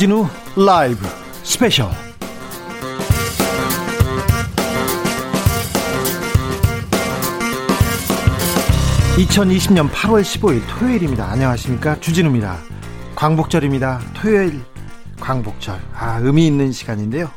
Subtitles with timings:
[0.00, 0.26] 주진우
[0.56, 1.06] 라이브
[1.42, 1.90] 스페셜
[9.18, 11.30] 2020년 8월 15일 토요일입니다.
[11.30, 12.00] 안녕하십니까.
[12.00, 12.56] 주진우입니다.
[13.14, 14.00] 광복절입니다.
[14.14, 14.62] 토요일
[15.20, 15.78] 광복절.
[15.92, 17.30] 아, 의미 있는 시간인데요.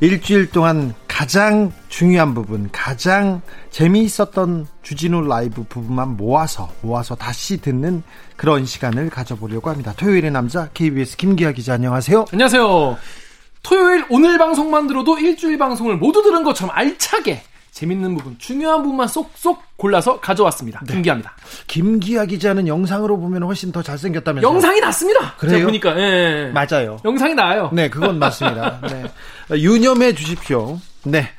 [0.00, 3.40] 일주일 동안 가장 중요한 부분, 가장
[3.72, 8.02] 재미있었던 주진우 라이브 부분만 모아서, 모아서 다시 듣는
[8.36, 9.94] 그런 시간을 가져보려고 합니다.
[9.96, 12.26] 토요일의 남자, KBS 김기아 기자, 안녕하세요.
[12.32, 12.98] 안녕하세요.
[13.62, 19.78] 토요일 오늘 방송만 들어도 일주일 방송을 모두 들은 것처럼 알차게 재밌는 부분, 중요한 부분만 쏙쏙
[19.78, 20.80] 골라서 가져왔습니다.
[20.84, 20.92] 네.
[20.92, 21.34] 김기아입니다.
[21.66, 24.52] 김기아 기자는 영상으로 보면 훨씬 더 잘생겼다면서요?
[24.52, 25.34] 영상이 낫습니다.
[25.36, 25.56] 그래요?
[25.56, 26.52] 제가 보니까 예, 예.
[26.52, 26.98] 맞아요.
[27.02, 27.70] 영상이 나아요.
[27.72, 28.80] 네, 그건 맞습니다.
[28.82, 29.04] 네.
[29.56, 30.78] 유념해 주십시오.
[31.04, 31.30] 네.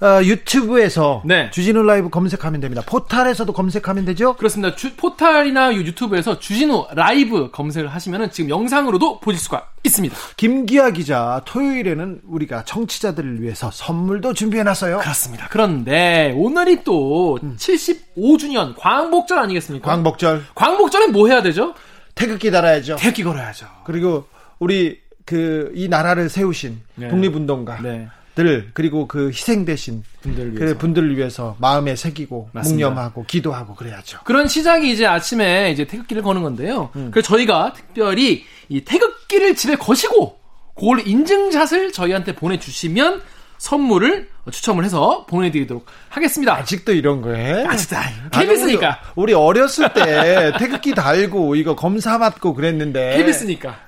[0.00, 1.50] 어, 유튜브에서 네.
[1.50, 2.82] 주진우 라이브 검색하면 됩니다.
[2.86, 4.34] 포탈에서도 검색하면 되죠?
[4.36, 4.74] 그렇습니다.
[4.74, 10.16] 주, 포탈이나 유튜브에서 주진우 라이브 검색을 하시면 지금 영상으로도 보실 수가 있습니다.
[10.36, 14.98] 김기아 기자, 토요일에는 우리가 청취자들을 위해서 선물도 준비해놨어요.
[14.98, 15.48] 그렇습니다.
[15.50, 17.56] 그런데 오늘이 또 음.
[17.58, 19.90] 75주년 광복절 아니겠습니까?
[19.90, 20.44] 광복절.
[20.54, 21.74] 광복절엔 뭐 해야 되죠?
[22.14, 22.96] 태극기 달아야죠.
[22.96, 23.66] 태극기 걸어야죠.
[23.84, 24.26] 그리고
[24.58, 27.08] 우리 그 이 나라를 세우신 네.
[27.08, 27.80] 독립운동가.
[27.82, 28.08] 네.
[28.44, 32.88] 들 그리고 그 희생되신 위해서, 그 분들을 위해서 마음에 새기고 맞습니다.
[32.88, 34.20] 묵념하고 기도하고 그래야죠.
[34.24, 36.90] 그런 시작이 이제 아침에 이제 태극기를 거는 건데요.
[36.96, 37.10] 음.
[37.10, 40.38] 그래서 저희가 특별히 이 태극기를 집에 거시고
[40.74, 43.22] 그걸 인증샷을 저희한테 보내주시면
[43.58, 46.54] 선물을 추첨을 해서 보내드리도록 하겠습니다.
[46.54, 47.66] 아직도 이런 거에?
[47.66, 47.96] 아직도
[48.32, 49.00] KBS니까.
[49.16, 53.18] 우리, 우리 어렸을 때 태극기 달고 이거 검사 받고 그랬는데.
[53.18, 53.78] KBS니까.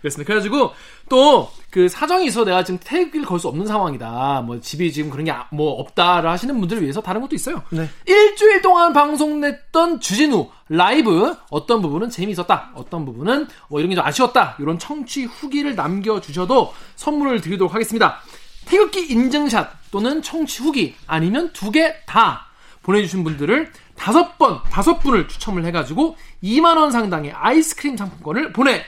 [0.00, 0.02] 음.
[0.02, 0.26] 그렇습니다.
[0.26, 0.72] 그래가지고
[1.08, 4.42] 또 그 사정이 있어 내가 지금 태극기를 걸 수 없는 상황이다.
[4.44, 7.62] 뭐 집이 지금 그런 게 뭐 없다를 하시는 분들을 위해서 다른 것도 있어요.
[7.70, 7.88] 네.
[8.06, 12.72] 일주일 동안 방송냈던 주진우 라이브 어떤 부분은 재미있었다.
[12.74, 14.56] 어떤 부분은 뭐 이런 게 좀 아쉬웠다.
[14.58, 18.18] 이런 청취 후기를 남겨주셔도 선물을 드리도록 하겠습니다.
[18.66, 22.46] 태극기 인증샷 또는 청취 후기 아니면 두 개 다
[22.82, 28.82] 보내주신 분들을 다섯 번, 다섯 분을 추첨을 해가지고 2만원 상당의 아이스크림 상품권을 보내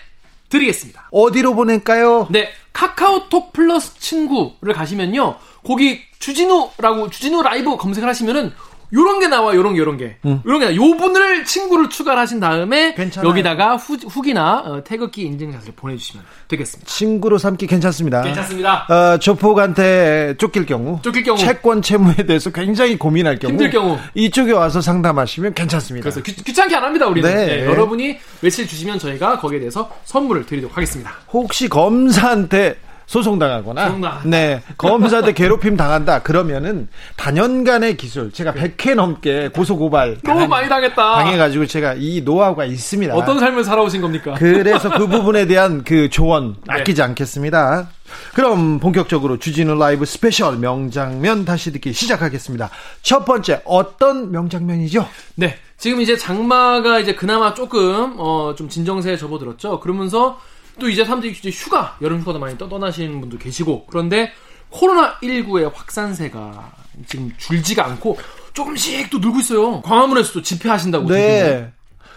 [0.53, 1.09] 드리겠습니다.
[1.11, 2.29] 어디로 보낼까요?
[2.31, 2.51] 네.
[2.73, 5.37] 카카오톡 플러스 친구를 가시면요.
[5.65, 8.53] 거기 주진우라고 주진우 라이브 검색을 하시면은
[8.95, 10.17] 요런 게 나와, 요런 게, 요런 게.
[10.27, 10.43] 음.
[10.45, 10.77] 요런 게 나와.
[10.77, 13.31] 요 분을 친구를 추가를 하신 다음에 괜찮아요.
[13.31, 16.91] 여기다가 후, 후기나 어, 태극기 인증샷을 보내주시면 되겠습니다.
[16.91, 18.23] 친구로 삼기 괜찮습니다.
[18.23, 18.87] 괜찮습니다.
[18.91, 20.99] 어, 조폭한테 쫓길 경우.
[21.03, 21.39] 쫓길 경우.
[21.39, 23.53] 채권 채무에 대해서 굉장히 고민할 경우.
[23.53, 23.99] 힘들 경우.
[24.15, 26.03] 이쪽에 와서 상담하시면 괜찮습니다.
[26.05, 27.29] 그래서 귀, 귀찮게 안 합니다, 우리는.
[27.35, 27.47] 네.
[27.47, 31.13] 네, 여러분이 며칠 주시면 저희가 거기에 대해서 선물을 드리도록 하겠습니다.
[31.33, 32.77] 혹시 검사한테
[33.13, 34.21] 소송당하거나 소송당.
[34.25, 40.95] 네 검사들 괴롭힘 당한다 그러면은 단연간의 기술 제가 100회 넘게 고소 고발 너무 많이 당했다
[40.97, 43.15] 당해가지고 제가 이 노하우가 있습니다.
[43.15, 44.35] 어떤 삶을 살아오신 겁니까?
[44.39, 46.75] 그래서 그 부분에 대한 그 조언 네.
[46.75, 47.03] 아끼지 네.
[47.03, 47.91] 않겠습니다.
[48.35, 52.71] 그럼 본격적으로 주진우 라이브 스페셜 명장면 다시 듣기 시작하겠습니다.
[53.03, 55.07] 첫 번째 어떤 명장면이죠?
[55.35, 59.81] 네, 지금 이제 장마가 이제 그나마 조금 어, 좀 진정세에 접어들었죠.
[59.81, 60.39] 그러면서
[60.79, 64.33] 또 이제 사람들이 이제 휴가, 여름 휴가도 많이 떠나시는 분도 계시고, 그런데
[64.71, 66.73] 코로나19의 확산세가
[67.07, 68.19] 지금 줄지가 않고
[68.53, 69.83] 조금씩 또 늘고 있어요.
[69.83, 71.09] 광화문에서도 집회하신다고.
[71.09, 71.73] 네.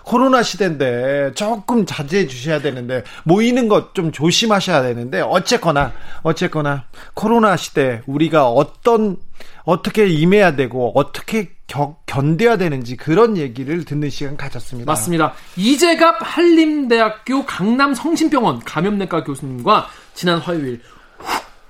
[0.06, 6.84] 코로나 시대인데 조금 자제해 주셔야 되는데 모이는 것 좀 조심하셔야 되는데 어쨌거나 어쨌거나
[7.14, 9.18] 코로나 시대 우리가 어떤
[9.64, 14.92] 어떻게 임해야 되고 어떻게 겨, 견뎌야 되는지 그런 얘기를 듣는 시간 가졌습니다.
[14.92, 15.34] 맞습니다.
[15.58, 20.82] 이재갑 한림대학교 강남 성심병원 감염내과 교수님과 지난 화요일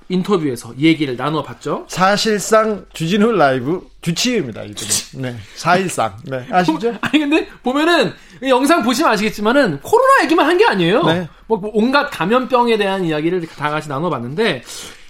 [0.08, 1.86] 인터뷰에서 얘기를 나눠봤죠.
[1.88, 4.62] 사실상 주진우 라이브 주치의입니다.
[4.62, 4.88] 이분은.
[5.22, 5.36] 네.
[5.56, 6.16] 사실상.
[6.24, 6.46] 네.
[6.50, 6.94] 아시죠?
[7.02, 8.12] 아니 근데 보면은
[8.42, 11.02] 영상 보시면 아시겠지만은 코로나 얘기만 한 게 아니에요.
[11.02, 11.28] 네.
[11.48, 14.62] 뭐 온갖 감염병에 대한 이야기를 다 같이 나눠봤는데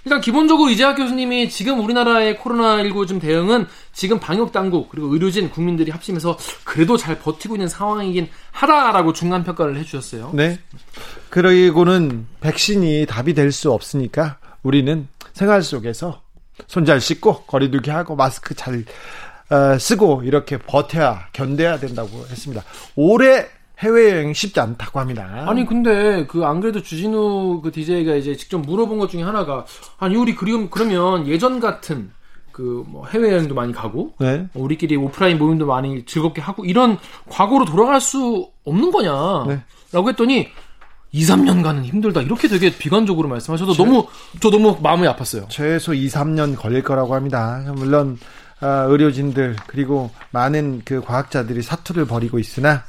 [0.05, 5.91] 일단 기본적으로 이재학 교수님이 지금 우리나라의 코로나19 좀 대응은 지금 방역 당국 그리고 의료진 국민들이
[5.91, 10.31] 합심해서 그래도 잘 버티고 있는 상황이긴 하다라고 중간 평가를 해주셨어요.
[10.33, 10.59] 네.
[11.29, 14.37] 그리고는 백신이 답이 될 수 없으니까
[14.71, 16.21] 우리는 생활 속에서
[16.67, 18.83] 손 잘 씻고 거리두기 하고 마스크 잘
[19.49, 22.63] 어, 쓰고 이렇게 버텨야 견뎌야 된다고 했습니다.
[22.95, 23.45] 올해
[23.79, 25.45] 해외여행 쉽지 않다고 합니다.
[25.47, 29.65] 아니 근데 그 안 그래도 주진우 그 DJ가 이제 직접 물어본 것 중에 하나가
[29.99, 32.11] 아니 우리 그럼 그러면 예전 같은
[32.51, 34.47] 그 뭐 해외여행도 많이 가고 네.
[34.53, 36.97] 뭐 우리끼리 오프라인 모임도 많이 즐겁게 하고 이런
[37.29, 39.45] 과거로 돌아갈 수 없는 거냐?
[39.47, 39.61] 네.
[39.93, 40.47] 라고 했더니
[41.17, 42.21] 2, 3년간은 힘들다.
[42.21, 44.07] 이렇게 되게 비관적으로 말씀하셔도 제, 너무
[44.39, 45.49] 저 너무 마음이 아팠어요.
[45.49, 47.63] 최소 2, 3년 걸릴 거라고 합니다.
[47.75, 48.19] 물론
[48.61, 52.83] 어, 의료진들 그리고 많은 그 과학자들이 사투를 벌이고 있으나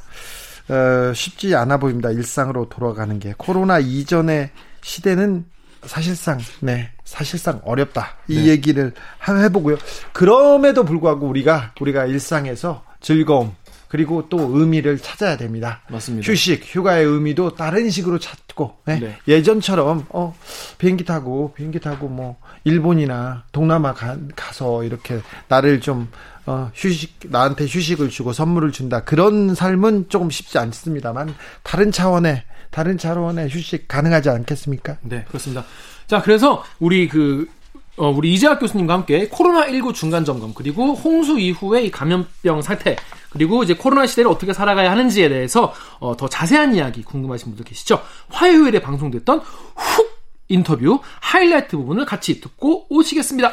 [0.68, 2.10] 어, 쉽지 않아 보입니다.
[2.10, 4.50] 일상으로 돌아가는 게 코로나 이전의
[4.82, 5.46] 시대는
[5.84, 8.46] 사실상 네 사실상 어렵다 이 네.
[8.48, 8.92] 얘기를
[9.26, 9.78] 해보고요.
[10.12, 13.54] 그럼에도 불구하고 우리가 우리가 일상에서 즐거움
[13.88, 15.82] 그리고 또 의미를 찾아야 됩니다.
[15.88, 16.30] 맞습니다.
[16.30, 19.00] 휴식, 휴가의 의미도 다른 식으로 찾고 네?
[19.00, 19.18] 네.
[19.26, 20.36] 예전처럼 어
[20.78, 24.16] 비행기 타고 비행기 타고 뭐 일본이나 동남아 가,
[24.52, 26.08] 서 이렇게 나를 좀
[26.46, 32.98] 어, 휴식 나한테 휴식을 주고 선물을 준다 그런 삶은 조금 쉽지 않습니다만 다른 차원의 다른
[32.98, 34.96] 차원의 휴식 가능하지 않겠습니까?
[35.02, 35.64] 네 그렇습니다.
[36.06, 37.48] 자 그래서 우리 그
[37.98, 42.96] 어, 우리 이재학 교수님과 함께 코로나19 중간 점검 그리고 홍수 이후의 감염병 사태
[43.30, 48.00] 그리고 이제 코로나 시대를 어떻게 살아가야 하는지에 대해서 어, 더 자세한 이야기 궁금하신 분들 계시죠?
[48.28, 50.18] 화요일에 방송됐던 훅
[50.48, 53.52] 인터뷰 하이라이트 부분을 같이 듣고 오시겠습니다.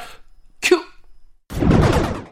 [0.61, 0.79] 큐!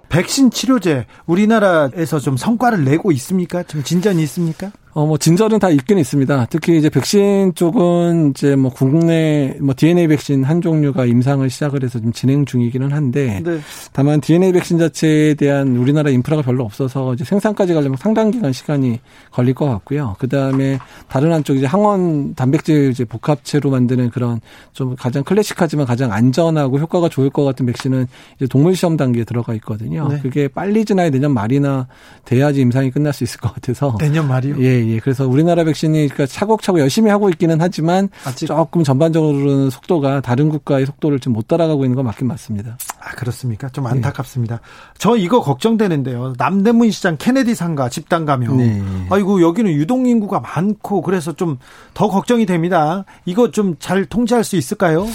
[0.10, 3.64] 백신 치료제 우리나라에서 좀 성과를 내고 있습니까?
[3.64, 4.72] 좀 진전이 있습니까?
[4.94, 6.48] 어, 뭐, 진전은 다 있긴 있습니다.
[6.50, 12.00] 특히 이제 백신 쪽은 이제 뭐 국내 뭐 DNA 백신 한 종류가 임상을 시작을 해서
[12.00, 13.60] 좀 진행 중이기는 한데 네.
[13.92, 19.00] 다만 DNA 백신 자체에 대한 우리나라 인프라가 별로 없어서 이제 생산까지 가려면 상당 기간 시간이
[19.32, 20.16] 걸릴 것 같고요.
[20.20, 24.42] 그 다음에 다른 한쪽 이제 항원 단백질 이제 복합체로 만드는 그런
[24.74, 28.06] 좀 가장 클래식하지만 가장 안전하고 효과가 좋을 것 같은 백신은
[28.36, 30.08] 이제 동물 시험 단계에 들어가 있거든요.
[30.08, 30.20] 네.
[30.22, 31.88] 그게 빨리 지나야 내년 말이나
[32.26, 34.58] 돼야지 임상이 끝날 수 있을 것 같아서 내년 말이요?
[34.60, 35.00] 예, 예.
[35.00, 40.86] 그래서 우리나라 백신이 그러니까 차곡차곡 열심히 하고 있기는 하지만 아직 조금 전반적으로는 속도가 다른 국가의
[40.86, 42.78] 속도를 좀 못 따라가고 있는 건 맞긴 맞습니다.
[43.00, 43.68] 아, 그렇습니까?
[43.70, 44.58] 좀 안타깝습니다.
[44.58, 44.62] 네.
[45.00, 46.34] 저 이거 걱정되는데요.
[46.38, 48.58] 남대문 시장 케네디 상가 집단 감염.
[48.58, 48.82] 네.
[49.10, 51.58] 아이고 여기는 유동 인구가 많고 그래서 좀
[51.96, 53.04] 더 걱정이 됩니다.
[53.26, 55.08] 이거 좀 잘 통제할 수 있을까요?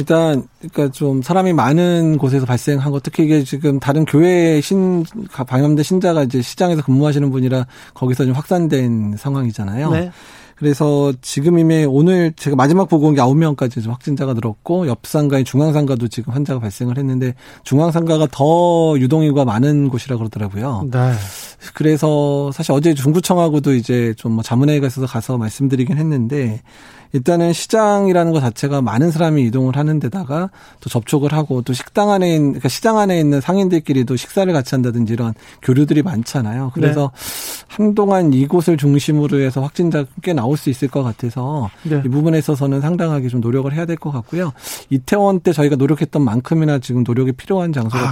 [0.00, 5.04] 일단 그러니까 좀 사람이 많은 곳에서 발생한 것 특히 이게 지금 다른 교회 신
[5.46, 9.90] 방염된 신자가 이제 시장에서 근무하시는 분이라 거기서 좀 확산된 상황이잖아요.
[9.90, 10.10] 네.
[10.56, 16.08] 그래서 지금 이미 오늘 제가 마지막 보고 온게 9명까지 확진자가 늘었고 옆 상가인 중앙 상가도
[16.08, 20.88] 지금 환자가 발생을 했는데 중앙 상가가 더 유동 인구가 많은 곳이라 그러더라고요.
[20.90, 21.12] 네.
[21.74, 26.60] 그래서 사실 어제 중구청하고도 이제 좀 뭐 자문회의가 있어서 가서 말씀드리긴 했는데
[27.12, 32.34] 일단은 시장이라는 것 자체가 많은 사람이 이동을 하는 데다가 또 접촉을 하고 또 식당 안에
[32.34, 36.72] 있는 그러니까 시장 안에 있는 상인들끼리도 식사를 같이 한다든지 이런 교류들이 많잖아요.
[36.74, 37.64] 그래서 네.
[37.68, 42.02] 한동안 이곳을 중심으로 해서 확진자 꽤 나올 수 있을 것 같아서 네.
[42.04, 44.52] 이 부분에 있어서는 상당하게 좀 노력을 해야 될 것 같고요.
[44.88, 48.10] 이태원 때 저희가 노력했던 만큼이나 지금 노력이 필요한 장소가 아?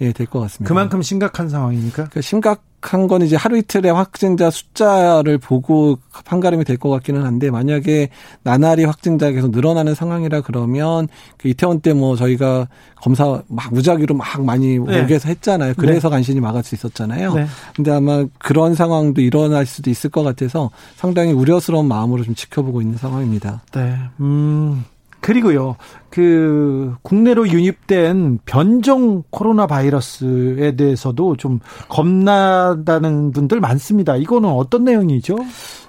[0.00, 0.68] 예, 될 것 같습니다.
[0.68, 1.94] 그만큼 심각한 상황이니까.
[1.94, 8.08] 그러니까 심각 한건 이제 하루 이틀의 확진자 숫자를 보고 판가름이 될 것 같기는 한데 만약에
[8.44, 14.44] 나날이 확진자가 계속 늘어나는 상황이라 그러면 그 이태원 때 뭐 저희가 검사 막 무작위로 막
[14.44, 15.02] 많이 네.
[15.02, 15.74] 오게 해서 했잖아요.
[15.76, 16.14] 그래서 네.
[16.16, 17.34] 간신히 막을 수 있었잖아요.
[17.34, 17.46] 네.
[17.74, 22.96] 근데 아마 그런 상황도 일어날 수도 있을 것 같아서 상당히 우려스러운 마음으로 좀 지켜보고 있는
[22.96, 23.62] 상황입니다.
[23.74, 23.96] 네.
[24.20, 24.84] 음.
[25.20, 25.76] 그리고요,
[26.10, 34.16] 그, 국내로 유입된 변종 코로나 바이러스에 대해서도 좀 겁나다는 분들 많습니다.
[34.16, 35.36] 이거는 어떤 내용이죠?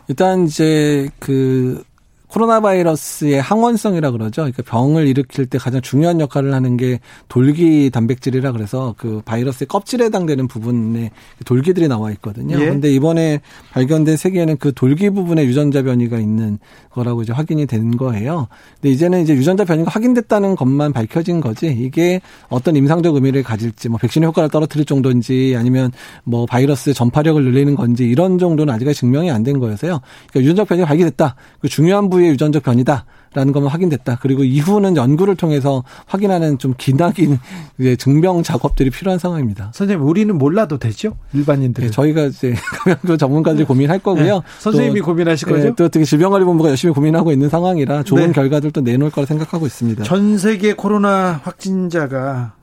[0.07, 1.83] 일단 이제 그
[2.29, 4.43] 코로나 바이러스의 항원성이라 그러죠.
[4.43, 10.05] 그러니까 병을 일으킬 때 가장 중요한 역할을 하는 게 돌기 단백질이라 그래서 그 바이러스의 껍질에
[10.05, 11.11] 해당되는 부분에
[11.45, 12.57] 돌기들이 나와 있거든요.
[12.57, 12.93] 그런데 예.
[12.93, 16.59] 이번에 발견된 세계에는 그 돌기 부분에 유전자 변이가 있는
[16.91, 18.47] 거라고 이제 확인이 된 거예요.
[18.75, 23.97] 근데 이제는 이제 유전자 변이가 확인됐다는 것만 밝혀진 거지 이게 어떤 임상적 의미를 가질지 뭐
[23.97, 25.91] 백신 효과를 떨어뜨릴 정도인지 아니면
[26.23, 30.01] 뭐 바이러스의 전파력을 늘리는 건지 이런 정도는 아직까지 증명이 안 된 거여서요.
[30.29, 31.35] 그러니까 유전자 변이가 발견됐다.
[31.61, 33.05] 그 중요한 부 위의 유전적 변이다.
[33.33, 34.17] 라는 것만 확인됐다.
[34.21, 37.37] 그리고 이후는 연구를 통해서 확인하는 좀 기나긴
[37.99, 39.71] 증명 작업들이 필요한 상황입니다.
[39.75, 41.15] 선생님, 우리는 몰라도 되죠?
[41.33, 41.83] 일반인들.
[41.83, 42.55] 네, 저희가 이제
[43.05, 44.35] 그 전문가들이 고민할 거고요.
[44.35, 45.63] 네, 선생님이 또, 고민하실 거죠?
[45.63, 48.31] 네, 또 어떻게 질병관리본부가 열심히 고민하고 있는 상황이라 좋은 네.
[48.31, 50.03] 결과들도 내놓을 거라 생각하고 있습니다.
[50.05, 52.53] 전 세계 코로나 확진자가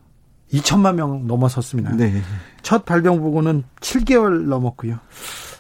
[0.53, 1.95] 2천만 명 넘어섰습니다.
[1.97, 2.23] 네.
[2.63, 4.99] 첫 발병 보고는 7개월 넘었고요.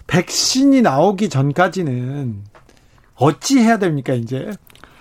[0.09, 2.43] 백신이 나오기 전까지는
[3.17, 4.51] 어찌 해야 됩니까, 이제?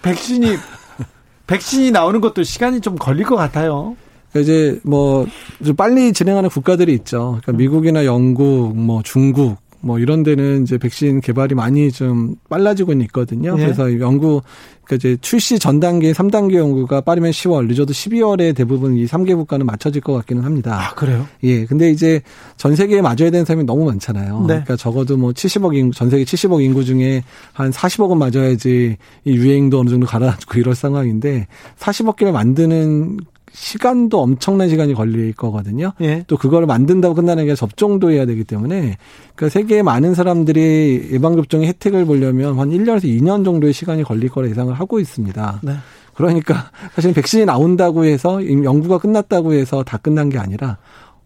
[0.01, 0.57] 백신이,
[1.48, 3.95] 백신이 나오는 것도 시간이 좀 걸릴 것 같아요.
[4.31, 5.27] 그러니까 이제 뭐,
[5.63, 7.39] 좀 빨리 진행하는 국가들이 있죠.
[7.41, 13.55] 그러니까 미국이나 영국, 뭐 중국, 뭐 이런 데는 이제 백신 개발이 많이 좀 빨라지고 있거든요.
[13.59, 13.65] 예.
[13.65, 14.41] 그래서 연구
[14.83, 19.63] 그러니까 이제 출시 전 단계 3단계 연구가 빠르면 10월, 늦어도 12월에 대부분 이 3개 국가는
[19.63, 20.79] 맞춰질 것 같기는 합니다.
[20.79, 21.27] 아, 그래요?
[21.43, 21.65] 예.
[21.65, 22.19] 근데 이제
[22.57, 24.39] 전 세계에 맞아야 되는 사람이 너무 많잖아요.
[24.41, 24.47] 네.
[24.47, 27.23] 그러니까 적어도 뭐 70억 인구, 전 세계 70억 인구 중에
[27.53, 31.45] 한 40억은 맞아야지 이 유행도 어느 정도 가라앉고 이럴 상황인데
[31.77, 33.19] 40억 개를 만드는
[33.55, 35.93] 시간도 엄청난 시간이 걸릴 거거든요.
[36.01, 36.24] 예.
[36.27, 38.97] 또 그걸 만든다고 끝나는 게 접종도 해야 되기 때문에
[39.35, 44.74] 그러니까 세계의 많은 사람들이 예방접종의 혜택을 보려면 한 1년에서 2년 정도의 시간이 걸릴 거라 예상을
[44.74, 45.62] 하고 있습니다.
[45.63, 45.74] 네.
[46.15, 50.77] 그러니까 사실 백신이 나온다고 해서 연구가 끝났다고 해서 다 끝난 게 아니라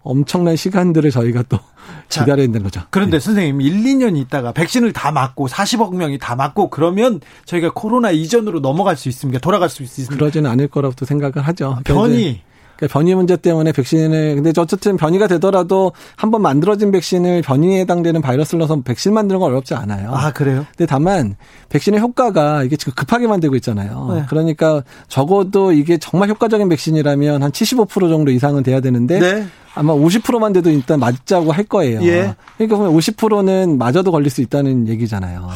[0.01, 1.59] 엄청난 시간들을 저희가 또
[2.07, 2.81] 자, 기다려야 되는 거죠.
[2.89, 3.25] 그런데 네.
[3.25, 8.61] 선생님 1, 2년 있다가 백신을 다 맞고 40억 명이 다 맞고 그러면 저희가 코로나 이전으로
[8.61, 9.39] 넘어갈 수 있습니까?
[9.39, 10.15] 돌아갈 수 있습니까?
[10.15, 11.79] 그러지는 않을 거라고 또 생각을 하죠.
[11.83, 12.41] 변이
[12.79, 18.59] 그러니까 변이 문제 때문에 백신을 근데 어쨌든 변이가 되더라도 한번 만들어진 백신을 변이에 해당되는 바이러스를
[18.59, 20.11] 넣어서 백신 만드는 건 어렵지 않아요.
[20.13, 20.65] 아 그래요?
[20.77, 21.35] 근데 다만
[21.67, 24.13] 백신의 효과가 이게 지금 급하게 만들고 있잖아요.
[24.15, 24.25] 네.
[24.29, 29.47] 그러니까 적어도 이게 정말 효과적인 백신이라면 한 75% 정도 이상은 돼야 되는데 네.
[29.79, 32.03] 아마 50%만 돼도 일단 맞자고 할 거예요.
[32.03, 32.35] 예.
[32.57, 35.47] 그러니까 보면 50%는 맞아도 걸릴 수 있다는 얘기잖아요.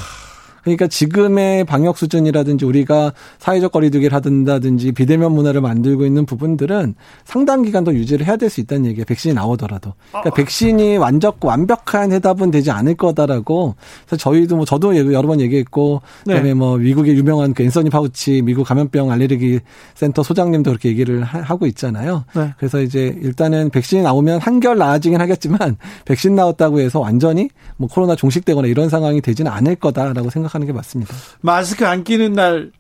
[0.64, 7.84] 그러니까 지금의 방역 수준이라든지 우리가 사회적 거리두기를 하든다든지 비대면 문화를 만들고 있는 부분들은 상당 기간
[7.84, 9.06] 더 유지를 해야 될 수 있다는 얘기예요.
[9.06, 9.94] 백신이 나오더라도.
[10.10, 10.34] 그러니까 어.
[10.34, 13.76] 백신이 완전 완벽한 해답은 되지 않을 거다라고.
[14.06, 16.54] 그래서 저희도 뭐 저도 여러 번 얘기했고 그다음에 네.
[16.54, 19.60] 뭐 미국의 유명한 그 앤서니 파우치 미국 감염병 알레르기
[19.96, 22.26] 센터 소장님도 그렇게 얘기를 하고 있잖아요.
[22.36, 22.54] 네.
[22.58, 28.68] 그래서 이제 일단은 백신이 나오면 한결 나아지긴 하겠지만 백신 나왔다고 해서 완전히 뭐 코로나 종식되거나
[28.68, 30.53] 이런 상황이 되지는 않을 거다라고 생각.
[30.54, 31.14] 생각하는 게 맞습니다.
[31.42, 32.72] 마스크 안 끼는 날,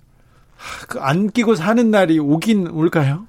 [0.87, 3.25] 그안 끼고 사는 날이 오긴 올까요?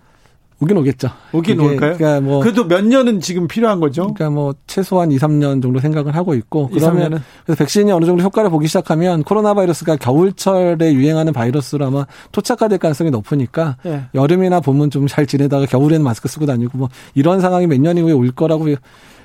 [0.60, 1.10] 오긴 오겠죠.
[1.32, 1.96] 오긴 올까요?
[1.96, 4.02] 그러니까 뭐 그래도 몇 년은 지금 필요한 거죠.
[4.14, 8.50] 그러니까 뭐 최소한 2, 3년 정도 생각을 하고 있고 그러면 그래서 백신이 어느 정도 효과를
[8.50, 14.04] 보기 시작하면 코로나 바이러스가 겨울철에 유행하는 바이러스로 아마 토착화될 가능성이 높으니까 네.
[14.14, 18.12] 여름이나 봄은 좀 잘 지내다가 겨울에는 마스크 쓰고 다니고 뭐 이런 상황이 몇 년 이후에
[18.12, 18.66] 올 거라고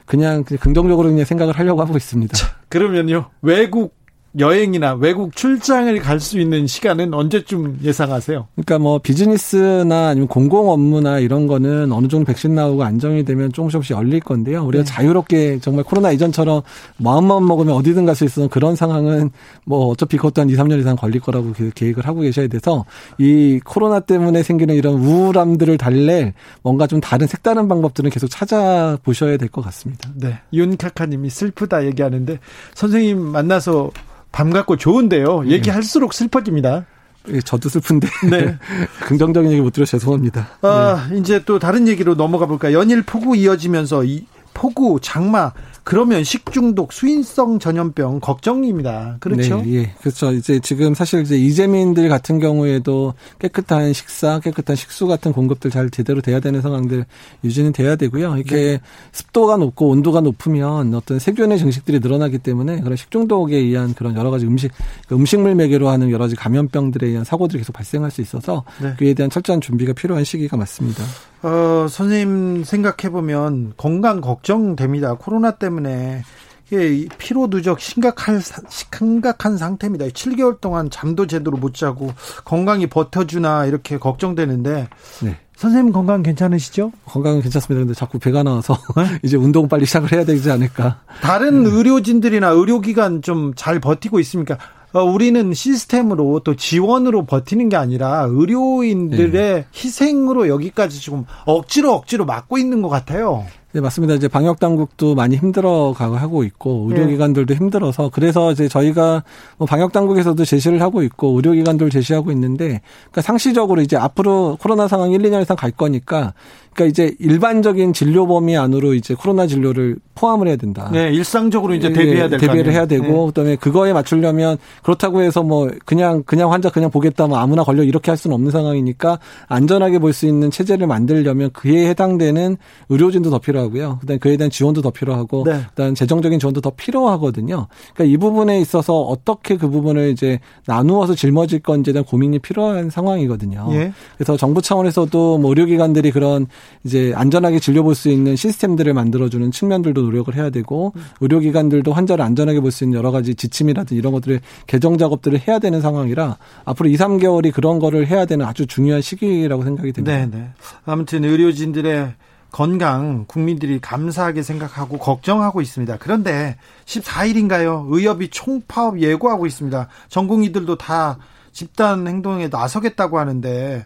[0.06, 2.36] 그냥 긍정적으로 그냥 생각을 하려고 하고 있습니다.
[2.36, 3.30] 자, 그러면요.
[3.44, 3.96] 외국
[4.38, 8.48] 여행이나 외국 출장을 갈 수 있는 시간은 언제쯤 예상하세요?
[8.56, 13.72] 그러니까 뭐 비즈니스나 아니면 공공 업무나 이런 거는 어느 정도 백신 나오고 안정이 되면 조금씩
[13.72, 14.64] 조금씩 열릴 건데요.
[14.66, 14.88] 우리가 네.
[14.92, 16.62] 자유롭게 정말 코로나 이전처럼
[16.98, 19.32] 마음만 먹으면 어디든 갈 수 있는 그런 상황은
[19.66, 22.86] 뭐 어차피 그것도 한 2, 3년 이상 걸릴 거라고 계획을 하고 계셔야 돼서
[23.18, 29.50] 이 코로나 때문에 생기는 이런 우울함들을 달랠 뭔가 좀 다른 색다른 방법들은 계속 찾아보셔야 될
[29.50, 30.10] 것 같습니다.
[30.16, 30.38] 네.
[30.54, 32.40] 윤카카님이 슬프다 얘기하는데
[32.76, 33.90] 선생님 만나서
[34.32, 35.44] 반갑고 좋은데요.
[35.44, 35.52] 네.
[35.52, 36.86] 얘기할수록 슬퍼집니다.
[37.30, 38.58] 예, 저도 슬픈데 네.
[39.06, 40.48] 긍정적인 얘기 못 들어 죄송합니다.
[40.62, 41.18] 아, 네.
[41.18, 42.74] 이제 또 다른 얘기로 넘어가 볼까.
[42.74, 45.52] 연일 폭우 이어지면서 이 폭우, 장마
[45.90, 49.18] 그러면 식중독, 수인성 전염병 걱정입니다.
[49.20, 49.64] 그렇죠?
[49.64, 49.92] 네, 예.
[50.00, 50.32] 그렇죠.
[50.34, 56.22] 이제 지금 사실 이제 이재민들 같은 경우에도 깨끗한 식사, 깨끗한 식수 같은 공급들 잘 제대로
[56.22, 57.06] 돼야 되는 상황들
[57.44, 58.36] 유지는 돼야 되고요.
[58.36, 58.82] 이렇게 네.
[59.14, 64.46] 습도가 높고 온도가 높으면 어떤 세균의 증식들이 늘어나기 때문에 그런 식중독에 의한 그런 여러 가지
[64.46, 64.72] 음식,
[65.08, 68.94] 그 음식물 매개로 하는 여러 가지 감염병들에 의한 사고들이 계속 발생할 수 있어서 네.
[69.00, 71.04] 그에 대한 철저한 준비가 필요한 시기가 맞습니다.
[71.42, 75.16] 어, 선생님 생각해보면 건강 걱정됩니다.
[75.16, 76.24] 코로나 때문에
[76.72, 80.06] 예, 피로 누적 심각한 심각한 상태입니다.
[80.08, 82.14] 7개월 동안 잠도 제대로 못 자고
[82.46, 84.88] 건강이 버텨주나 이렇게 걱정되는데
[85.24, 85.38] 네.
[85.56, 86.92] 선생님 건강 괜찮으시죠?
[87.06, 87.80] 건강은 괜찮습니다.
[87.84, 89.20] 근데 자꾸 배가 나와서 네?
[89.24, 91.02] 이제 운동 빨리 시작을 해야 되지 않을까.
[91.22, 91.70] 다른 네.
[91.72, 94.58] 의료진들이나 의료기관 좀 잘 버티고 있습니까?
[94.92, 99.66] 어, 우리는 시스템으로 또 지원으로 버티는 게 아니라 의료인들의 네.
[99.76, 103.46] 희생으로 여기까지 지금 억지로 억지로 막고 있는 것 같아요.
[103.72, 104.16] 네, 맞습니다.
[104.16, 107.58] 이제 방역 당국도 많이 힘들어 가고 있고 의료기관들도 네.
[107.60, 109.24] 힘들어서 그래서 이제 저희가
[109.58, 115.12] 뭐 방역 당국에서도 제시를 하고 있고 의료기관들 제시하고 있는데 그러니까 상시적으로 이제 앞으로 코로나 상황
[115.12, 116.34] 1, 2년 이상 갈 거니까
[116.74, 120.90] 그러니까 이제 일반적인 진료 범위 안으로 이제 코로나 진료를 포함을 해야 된다.
[120.92, 123.26] 네, 일상적으로 이제 대비해야 될 대비를 해야 되고 네.
[123.28, 128.10] 그다음에 그거에 맞추려면 그렇다고 해서 뭐 그냥 그냥 환자 그냥 보겠다 뭐 아무나 걸려 이렇게
[128.10, 132.58] 할 수는 없는 상황이니까 안전하게 볼 수 있는 체제를 만들려면 그에 해당되는
[132.90, 134.00] 의료진도 더 필요 하고요.
[134.02, 135.62] 그다음에 그에 대한 지원도 더 필요하고 네.
[135.70, 137.68] 그다음 재정적인 지원도 더 필요하거든요.
[137.94, 143.68] 그러니까 이 부분에 있어서 어떻게 그 부분을 이제 나누어서 짊어질 건지에 대한 고민이 필요한 상황이거든요.
[143.74, 143.94] 예.
[144.18, 146.48] 그래서 정부 차원에서도 뭐 의료기관들이 그런
[146.84, 152.70] 이제 안전하게 진료볼 수 있는 시스템들을 만들어주는 측면들도 노력을 해야 되고 의료기관들도 환자를 안전하게 볼
[152.70, 157.52] 수 있는 여러 가지 지침이라든지 이런 것들을 개정 작업들을 해야 되는 상황이라 앞으로 2, 3개월이
[157.54, 160.18] 그런 거를 해야 되는 아주 중요한 시기라고 생각이 됩니다.
[160.18, 160.50] 네, 네.
[160.86, 162.14] 아무튼 의료진들의
[162.52, 165.98] 건강 국민들이 감사하게 생각하고 걱정하고 있습니다.
[166.00, 167.86] 그런데 14일인가요?
[167.90, 169.88] 의협이 총파업 예고하고 있습니다.
[170.10, 171.18] 전공의들도 다
[171.52, 173.86] 집단 행동에 나서겠다고 하는데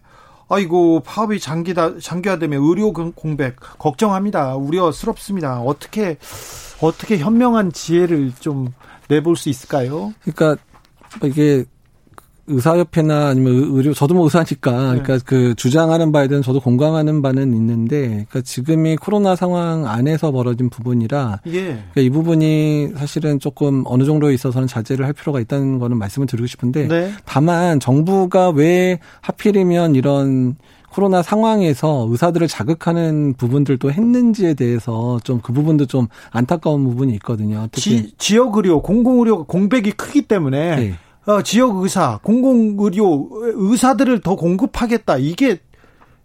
[0.50, 4.56] 아이고 파업이 장기다 장기화되면 의료 공백 걱정합니다.
[4.56, 5.60] 우려스럽습니다.
[5.62, 6.18] 어떻게
[6.82, 8.74] 어떻게 현명한 지혜를 좀
[9.08, 10.14] 내볼 수 있을까요?
[10.22, 10.62] 그러니까
[11.24, 11.66] 이게
[12.48, 15.02] 의사협회나 아니면 의료 저도 뭐 의사니까 네.
[15.02, 20.70] 그러니까 그 주장하는 바에 대한 저도 공감하는 바는 있는데 그러니까 지금이 코로나 상황 안에서 벌어진
[20.70, 21.62] 부분이라 예.
[21.62, 26.48] 그러니까 이 부분이 사실은 조금 어느 정도에 있어서는 자제를 할 필요가 있다는 거는 말씀을 드리고
[26.48, 27.12] 싶은데 네.
[27.26, 30.56] 다만 정부가 왜 하필이면 이런
[30.94, 37.68] 코로나 상황에서 의사들을 자극하는 부분들도 했는지에 대해서 좀 그 부분도 좀 안타까운 부분이 있거든요.
[37.72, 40.94] 특히 지, 역 의료, 공공 의료가 공백이 크기 때문에 네.
[41.26, 45.18] 어, 지역 의사, 공공 의료 의사들을 더 공급하겠다.
[45.18, 45.60] 이게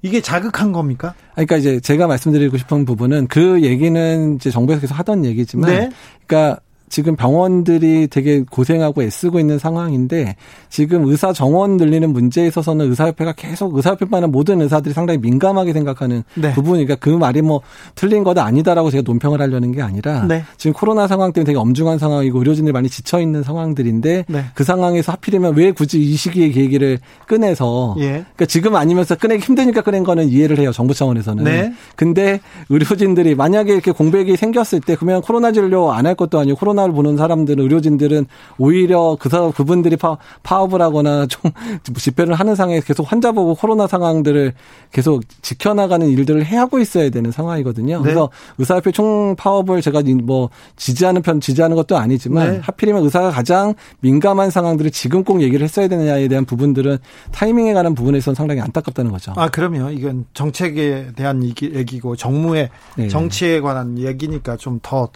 [0.02, 1.14] 이게 자극한 겁니까?
[1.34, 5.90] 그러니까 이제 제가 말씀드리고 싶은 부분은 그 얘기는 이제 정부에서 계속 하던 얘기지만, 네?
[6.26, 10.34] 그러니까 지금 병원들이 되게 고생하고 애쓰고 있는 상황인데
[10.68, 16.52] 지금 의사 정원 늘리는 문제에 있어서는 의사협회가 계속 의사협회만은 모든 의사들이 상당히 민감하게 생각하는 네.
[16.52, 17.60] 부분이니까 그 말이 뭐
[17.94, 20.42] 틀린 거다 아니다라고 제가 논평을 하려는 게 아니라 네.
[20.56, 24.44] 지금 코로나 상황 때문에 되게 엄중한 상황이고 의료진들이 많이 지쳐 있는 상황들인데 네.
[24.54, 28.08] 그 상황에서 하필이면 왜 굳이 이 시기에 계기를 꺼내서 예.
[28.10, 31.72] 그러니까 지금 아니면서 꺼내기 힘드니까 꺼낸 거는 이해를 해요 정부 차원에서는 네.
[31.94, 32.40] 근데
[32.70, 36.94] 의료진들이 만약에 이렇게 공백이 생겼을 때 그러면 코로나 진료 안 할 것도 아니고 코로나 코로나를
[36.94, 38.26] 보는 사람들은 의료진들은
[38.58, 41.50] 오히려 그 사람 그분들이 파, 파업을 하거나 좀
[41.96, 44.54] 집회를 하는 상황에 계속 환자 보고 코로나 상황들을
[44.92, 47.98] 계속 지켜나가는 일들을 해 하고 있어야 되는 상황이거든요.
[47.98, 48.02] 네.
[48.02, 52.60] 그래서 의사협회 총 파업을 제가 뭐 지지하는 편 지지하는 것도 아니지만 네.
[52.62, 56.98] 하필이면 의사가 가장 민감한 상황들을 지금 꼭 얘기를 했어야 되느냐에 대한 부분들은
[57.32, 59.32] 타이밍에 관한 부분에서는 상당히 안타깝다는 거죠.
[59.36, 63.08] 아 그러면 이건 정책에 대한 얘기 고 정무의 네.
[63.08, 65.08] 정치에 관한 얘기니까 좀 더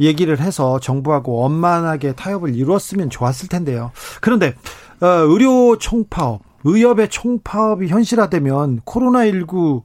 [0.00, 3.92] 얘기를 해서 정부하고 원만하게 타협을 이루었으면 좋았을 텐데요.
[4.20, 4.54] 그런데
[5.00, 9.82] 어, 의료 총파업, 의협의 총파업이 현실화되면 코로나19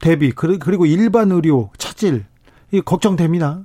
[0.00, 2.24] 대비 그리고 일반 의료 차질
[2.72, 3.60] 이 걱정됩니다.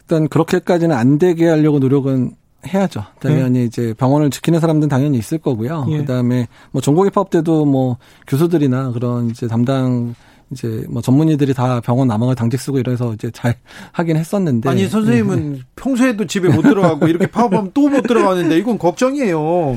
[0.00, 2.32] 일단 그렇게까지는 안 되게 하려고 노력은
[2.66, 3.04] 해야죠.
[3.20, 3.64] 당연히 네.
[3.64, 5.86] 이제 병원을 지키는 사람들은 당연히 있을 거고요.
[5.88, 5.98] 예.
[5.98, 10.14] 그다음에 뭐 전공의 파업 때도 뭐 교수들이나 그런 이제 담당
[10.52, 13.54] 이제 뭐 전문의들이 다 병원 남항을 당직 쓰고 이래서 이제 잘
[13.92, 15.60] 하긴 했었는데 아니 선생님은 네.
[15.76, 19.76] 평소에도 집에 못 들어가고 이렇게 파업하면 또 못 들어가는데 이건 걱정이에요.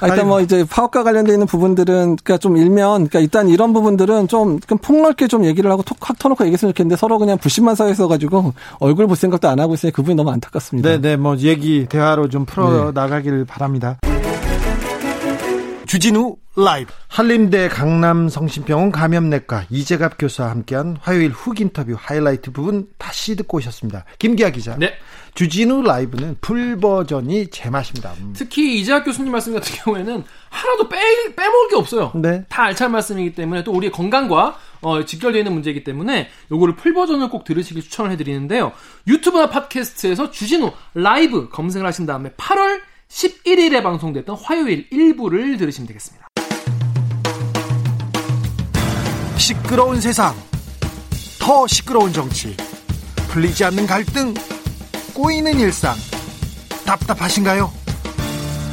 [0.00, 4.26] 아, 일단 뭐 이제 파업과 관련돼 있는 부분들은 그러니까 좀 일면 그러니까 일단 이런 부분들은
[4.26, 8.52] 좀 폭넓게 좀 얘기를 하고 톡 확 터놓고 얘기했으면 좋겠는데 서로 그냥 불신만 쌓여서 가지고
[8.80, 10.88] 얼굴 볼 생각도 안 하고 있으니 그분이 너무 안타깝습니다.
[10.88, 12.90] 네, 네, 뭐 얘기 대화로 좀 풀어 네.
[12.92, 13.98] 나가기를 바랍니다.
[15.92, 23.58] 주진우 라이브 한림대 강남성심병원 감염내과 이재갑 교수와 함께한 화요일 훅 인터뷰 하이라이트 부분 다시 듣고
[23.58, 24.06] 오셨습니다.
[24.18, 24.74] 김기화 기자.
[24.78, 24.94] 네.
[25.34, 28.14] 주진우 라이브는 full 버전이 제맛입니다.
[28.22, 28.32] 음.
[28.34, 30.96] 특히 이재갑 교수님 말씀 같은 경우에는 하나도 빼,
[31.36, 32.12] 빼먹을 게 없어요.
[32.14, 32.46] 네.
[32.48, 37.28] 다 알찬 말씀이기 때문에 또 우리의 건강과 어, 직결되어 있는 문제이기 때문에 요거를 full 버전을
[37.28, 38.72] 꼭 들으시길 추천을 해드리는데요.
[39.08, 42.80] 유튜브나 팟캐스트에서 주진우 라이브 검색을 하신 다음에 8월
[43.12, 46.28] 11일에 방송됐던 화요일 1부를 들으시면 되겠습니다.
[49.36, 50.34] 시끄러운 세상,
[51.38, 52.56] 더 시끄러운 정치,
[53.28, 54.32] 풀리지 않는 갈등,
[55.12, 55.94] 꼬이는 일상,
[56.86, 57.70] 답답하신가요?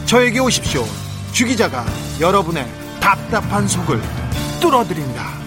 [0.06, 0.86] 저에게 오십시오.
[1.34, 1.86] 주 기자가
[2.20, 2.66] 여러분의
[3.00, 4.02] 답답한 속을
[4.62, 5.38] 뚫어드립니다.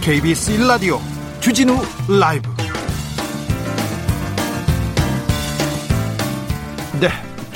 [0.00, 0.98] KBS 1라디오
[1.40, 2.49] 주진우 라이브.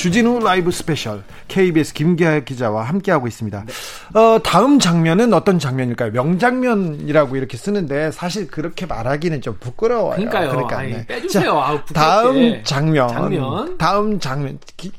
[0.05, 3.65] 주진우 라이브 스페셜 KBS 김기화 기자와 함께하고 있습니다.
[3.67, 4.19] 네.
[4.21, 6.13] 어, 다음 장면은 어떤 장면일까요?
[6.13, 10.17] 명장면이라고 이렇게 쓰는데 사실 그렇게 말하기는 좀 부끄러워요.
[10.17, 10.51] 그러니까요.
[10.51, 11.07] 그러니까 아이, 네.
[11.07, 11.45] 빼주세요.
[11.45, 13.09] 자, 아우, 다음 장면.
[13.09, 13.79] 장면.
[13.79, 14.59] 다음 장면.
[14.77, 14.93] 기,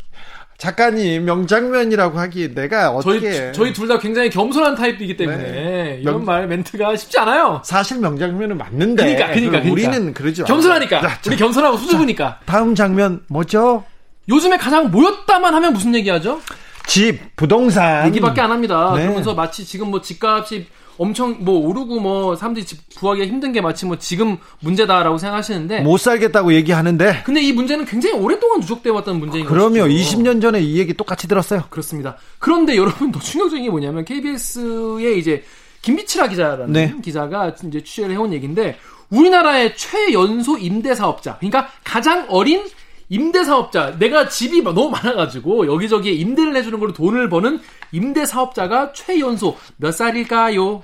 [0.58, 6.00] 작가님 명장면이라고 하기 내가 어떻게 저희 저희 둘 다 굉장히 겸손한 타입이기 때문에 네.
[6.02, 6.26] 이런 명...
[6.26, 7.62] 말 멘트가 쉽지 않아요.
[7.64, 9.72] 사실 명장면은 맞는데 그러니까 그러니까, 그러니까.
[9.72, 10.46] 우리는 그러죠.
[10.46, 12.40] 겸손하니까 자, 우리 겸손하고 수줍으니까.
[12.48, 13.84] 다음 장면 뭐죠?
[14.30, 16.42] 요즘에 가장 모였다만 하면 무슨 얘기하죠?
[16.88, 18.94] 집, 부동산 얘기밖에 안 합니다.
[18.96, 19.04] 네.
[19.04, 23.86] 그러면서 마치 지금 뭐 집값이 엄청 뭐 오르고 뭐 사람들이 집 구하기 힘든 게 마치
[23.86, 29.46] 뭐 지금 문제다라고 생각하시는데 못 살겠다고 얘기하는데 근데 이 문제는 굉장히 오랫동안 누적돼 왔던 문제인
[29.46, 29.54] 거죠.
[29.54, 29.90] 그럼요.
[29.90, 31.64] 20년 전에 이 얘기 똑같이 들었어요.
[31.70, 32.16] 그렇습니다.
[32.40, 35.44] 그런데 여러분 더 충격적인 게 뭐냐면 KBS의 이제
[35.82, 36.96] 김비치라 기자라는 네.
[37.04, 38.78] 기자가 이제 취재를 해온 얘기인데
[39.10, 42.64] 우리나라의 최연소 임대 사업자 그러니까 가장 어린
[43.10, 47.60] 임대 사업자, 내가 집이 너무 많아가지고 여기저기에 임대를 해주는 걸로 돈을 버는
[47.92, 50.82] 임대 사업자가 최연소 몇 살일까요?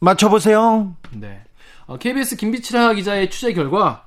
[0.00, 0.94] 맞춰보세요.
[1.12, 1.42] 네.
[1.86, 4.04] 어, KBS 김비치라 기자의 취재 결과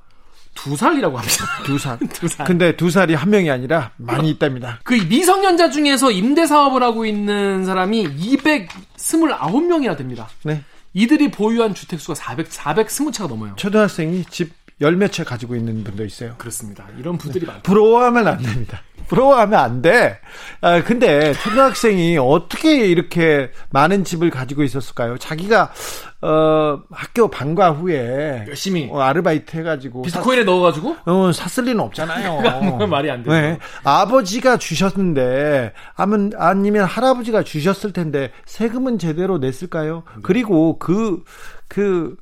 [0.53, 1.45] 두 살이라고 합니다.
[1.65, 1.97] 두 살.
[2.13, 2.45] 두 살.
[2.45, 4.79] 근데 두 살이 한 명이 아니라 많이 있답니다.
[4.83, 10.29] 그 미성년자 중에서 임대 사업을 하고 있는 사람이 229명이나 됩니다.
[10.43, 10.63] 네.
[10.93, 13.53] 이들이 보유한 주택수가 400, 420채가 넘어요.
[13.55, 14.51] 초등학생이 집
[14.81, 16.33] 열몇 채 가지고 있는 분도 있어요.
[16.37, 16.85] 그렇습니다.
[16.97, 17.61] 이런 분들이 많다.
[17.61, 18.81] 부러워하면 안 됩니다.
[19.07, 20.19] 부러워하면 안 돼.
[20.61, 25.17] 아, 근데 초등학생이 어떻게 이렇게 많은 집을 가지고 있었을까요?
[25.17, 25.71] 자기가
[26.21, 32.87] 어, 학교 방과 후에 열심히 어, 아르바이트 해가지고 비트코인에 사, 넣어가지고 어, 샀을 리는 없잖아요.
[32.87, 33.29] 말이 안 돼.
[33.31, 33.59] 네.
[33.83, 40.03] 아버지가 주셨는데 아면 아니면 할아버지가 주셨을 텐데 세금은 제대로 냈을까요?
[40.15, 40.21] 네.
[40.21, 41.23] 그리고 그그
[41.67, 42.15] 그,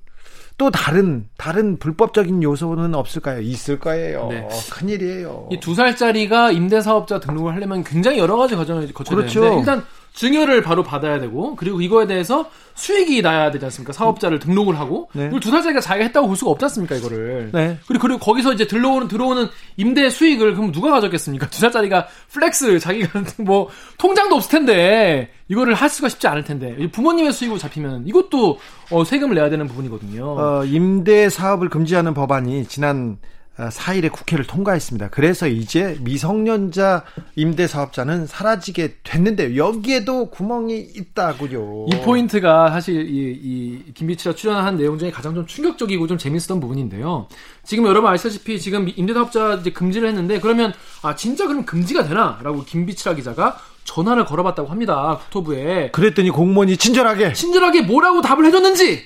[0.59, 3.39] 또 다른 다른 불법적인 요소는 없을까요?
[3.41, 4.27] 있을 거예요.
[4.29, 4.47] 네.
[4.69, 5.47] 큰일이에요.
[5.51, 9.39] 이 두 살짜리가 임대사업자 등록을 하려면 굉장히 여러 가지 과정을 거쳐야 그렇죠.
[9.41, 9.85] 되는데 일단
[10.19, 13.93] 증여를 바로 받아야 되고 그리고 이거에 대해서 수익이 나야 되지 않습니까?
[13.93, 15.27] 사업자를 등록을 하고 네.
[15.27, 16.95] 이걸 두 살짜리가 자기가 했다고 볼 수가 없지 않습니까?
[16.95, 17.77] 이거를 네.
[17.87, 21.49] 그리고 그리고 거기서 이제 들어오는 들어오는 임대 수익을 그럼 누가 가졌겠습니까?
[21.49, 27.31] 두 살짜리가 flex 자기가 뭐 통장도 없을 텐데 이거를 할 수가 쉽지 않을 텐데 부모님의
[27.31, 28.59] 수익으로 잡히면 이것도
[28.91, 30.25] 어, 세금을 내야 되는 부분이거든요.
[30.37, 33.19] 어, 임대 사업을 금지하는 법안이 지난
[33.67, 35.09] 4일에 국회를 통과했습니다.
[35.09, 37.03] 그래서 이제 미성년자
[37.35, 41.87] 임대 사업자는 사라지게 됐는데 여기에도 구멍이 있다고요.
[41.91, 47.27] 이 포인트가 사실 이, 이 김빛이라가 출연한 내용 중에 가장 좀 충격적이고 좀 재밌었던 부분인데요.
[47.63, 52.63] 지금 여러분 아시다시피 지금 임대 사업자 이제 금지를 했는데 그러면 아 진짜 그럼 금지가 되나?라고
[52.63, 55.17] 김비치라 기자가 전화를 걸어봤다고 합니다.
[55.23, 55.91] 국토부에.
[55.91, 59.03] 그랬더니 공무원이 친절하게 친절하게 뭐라고 답을 해줬는지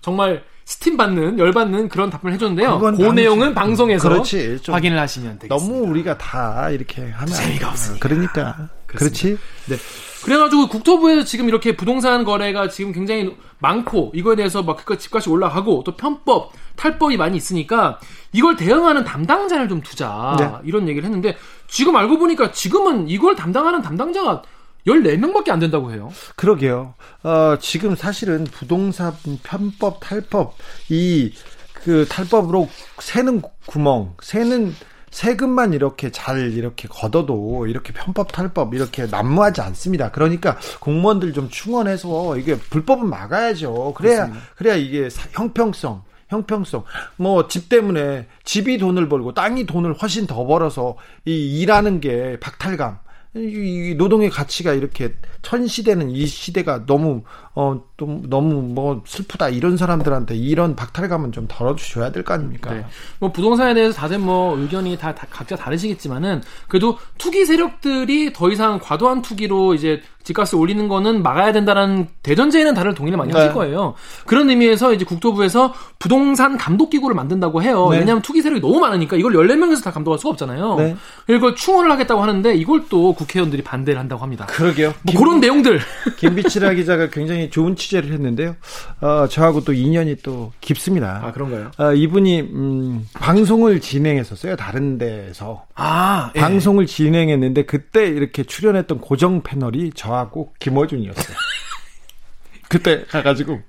[0.00, 2.78] 정말 스팀 받는 열받는 그런 답변을 해줬는데요.
[2.78, 5.56] 그 내용은 방송에서 그렇지, 확인을 하시면 되겠습니다.
[5.56, 8.08] 너무 우리가 다 이렇게 하면 재미가 없으니까.
[8.08, 9.36] 그러니까 그렇지.
[9.66, 9.76] 네.
[10.22, 15.96] 그래가지고 국토부에서 지금 이렇게 부동산 거래가 지금 굉장히 많고 이거에 대해서 막 집값이 올라가고 또
[15.96, 17.98] 편법 탈법이 많이 있으니까
[18.32, 20.52] 이걸 대응하는 담당자를 좀 두자 네.
[20.62, 24.42] 이런 얘기를 했는데 지금 알고 보니까 지금은 이걸 담당하는 담당자가
[24.86, 26.10] 14명밖에 안 된다고 해요.
[26.36, 26.94] 그러게요.
[27.22, 29.12] 어, 지금 사실은 부동산
[29.42, 30.54] 편법, 탈법,
[30.88, 31.32] 이,
[31.74, 32.68] 그 탈법으로
[33.00, 34.74] 새는 구멍, 새는
[35.10, 40.10] 세금만 이렇게 잘 이렇게 걷어도 이렇게 편법 탈법 이렇게 난무하지 않습니다.
[40.12, 43.94] 그러니까 공무원들 좀 충원해서 이게 불법은 막아야죠.
[43.96, 44.46] 그래야 그렇습니다.
[44.56, 46.84] 그래야 이게 형평성 형평성.
[47.16, 52.98] 뭐 집 때문에 집이 돈을 벌고 땅이 돈을 훨씬 더 벌어서 이 일하는 게 박탈감.
[53.34, 57.22] 이 노동의 가치가 이렇게 천시되는 이 시대가 너무
[57.54, 62.72] 어 좀 너무 뭐 슬프다 이런 사람들한테 이런 박탈감은 좀 덜어주셔야 될 거 아닙니까?
[62.72, 62.86] 네.
[63.18, 68.78] 뭐 부동산에 대해서 다들 뭐 의견이 다, 다 각자 다르시겠지만은 그래도 투기 세력들이 더 이상
[68.82, 73.38] 과도한 투기로 이제 집값을 올리는 거는 막아야 된다는 대전제에는 다른 동의를 많이 네.
[73.38, 73.94] 하실 거예요.
[74.26, 77.88] 그런 의미에서 이제 국토부에서 부동산 감독 기구를 만든다고 해요.
[77.90, 77.98] 네.
[77.98, 80.76] 왜냐하면 투기 세력이 너무 많으니까 이걸 14명에서 다 감독할 수가 없잖아요.
[80.76, 80.96] 네.
[81.26, 84.46] 그리고 충원을 하겠다고 하는데 이걸 또 국회의원들이 반대를 한다고 합니다.
[84.46, 84.94] 그러게요.
[85.02, 85.80] 뭐 김, 그런 내용들.
[86.16, 88.56] 김비치라 기자가 굉장히 좋은 취재를 했는데요.
[89.00, 91.20] 어, 저하고 또 인연이 또 깊습니다.
[91.22, 91.70] 아, 그런가요?
[91.78, 94.56] 어, 이분이 음, 방송을 진행했었어요.
[94.56, 95.66] 다른 데서.
[95.74, 96.40] 아, 예.
[96.40, 101.36] 방송을 진행했는데 그때 이렇게 출연했던 고정 패널이 저하고 김어준이었어요.
[102.68, 103.60] 그때 가가지고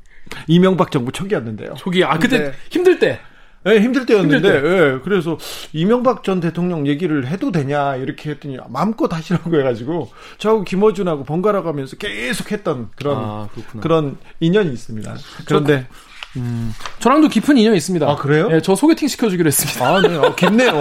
[0.48, 1.74] 이명박 정부 초기였는데요.
[1.76, 3.20] 초기 아 그때 힘들 때.
[3.64, 4.70] 네, 힘들 때였는데, 힘들 때.
[4.70, 5.38] 네, 그래서
[5.74, 11.96] 이명박 전 대통령 얘기를 해도 되냐 이렇게 했더니 마음껏 하시라고 해가지고 저하고 김어준하고 번갈아 가면서
[11.98, 13.50] 계속 했던 그런 아,
[13.82, 15.16] 그런 인연이 있습니다.
[15.46, 15.88] 그런데
[16.38, 18.10] 음, 저랑도 깊은 인연이 있습니다.
[18.10, 18.48] 아, 그래요?
[18.50, 19.86] 네, 저 소개팅 시켜주기로 했습니다.
[19.86, 20.16] 아, 네.
[20.16, 20.72] 어, 깊네요.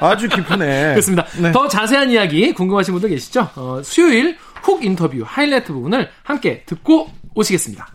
[0.00, 0.90] 아주 깊으네.
[0.90, 1.24] 그렇습니다.
[1.40, 1.52] 네.
[1.52, 3.50] 더 자세한 이야기 궁금하신 분들 계시죠?
[3.54, 7.93] 어, 수요일 훅 인터뷰 하이라이트 부분을 함께 듣고 오시겠습니다.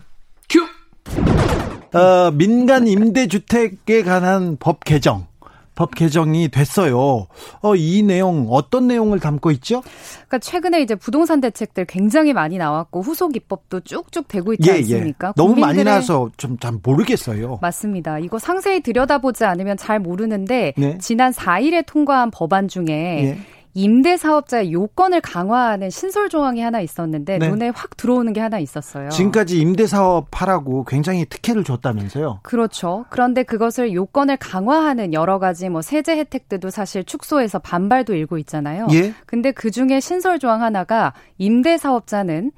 [1.92, 1.98] 큐!
[1.98, 5.28] 어, 민간 임대주택에 관한 법 개정.
[5.76, 7.26] 법 개정이 됐어요.
[7.62, 9.80] 어, 이 내용 어떤 내용을 담고 있죠?
[10.26, 14.78] 그러니까 최근에 이제 부동산 대책들 굉장히 많이 나왔고 후속 입법도 쭉쭉 되고 있지 예, 예.
[14.80, 15.28] 않습니까?
[15.28, 15.32] 예.
[15.36, 17.60] 너무 많이 나와서 좀 잘 모르겠어요.
[17.62, 18.18] 맞습니다.
[18.18, 20.98] 이거 상세히 들여다보지 않으면 잘 모르는데 네.
[20.98, 23.38] 지난 4일에 통과한 법안 중에 예.
[23.74, 27.48] 임대 사업자의 요건을 강화하는 신설 조항이 하나 있었는데 네.
[27.48, 29.10] 눈에 확 들어오는 게 하나 있었어요.
[29.10, 32.40] 지금까지 임대 사업 하라고 굉장히 특혜를 줬다면서요?
[32.42, 33.04] 그렇죠.
[33.10, 38.88] 그런데 그것을 요건을 강화하는 여러 가지 뭐 세제 혜택들도 사실 축소해서 반발도 일고 있잖아요.
[38.92, 39.14] 예.
[39.26, 42.52] 근데 그 중에 신설 조항 하나가 임대 사업자는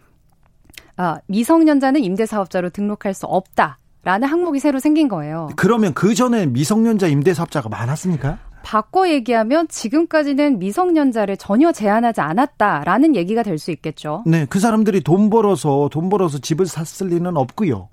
[0.96, 3.78] 아, 미성년자는 임대 사업자로 등록할 수 없다.
[4.04, 5.48] 라는 항목이 새로 생긴 거예요.
[5.54, 8.38] 그러면 그 전에 미성년자 임대사업자가 많았습니까?
[8.62, 14.22] 바꿔 얘기하면 지금까지는 미성년자를 전혀 제한하지 않았다라는 얘기가 될 수 있겠죠.
[14.26, 17.88] 네, 그 사람들이 돈 벌어서 돈 벌어서 집을 샀을 리는 없고요.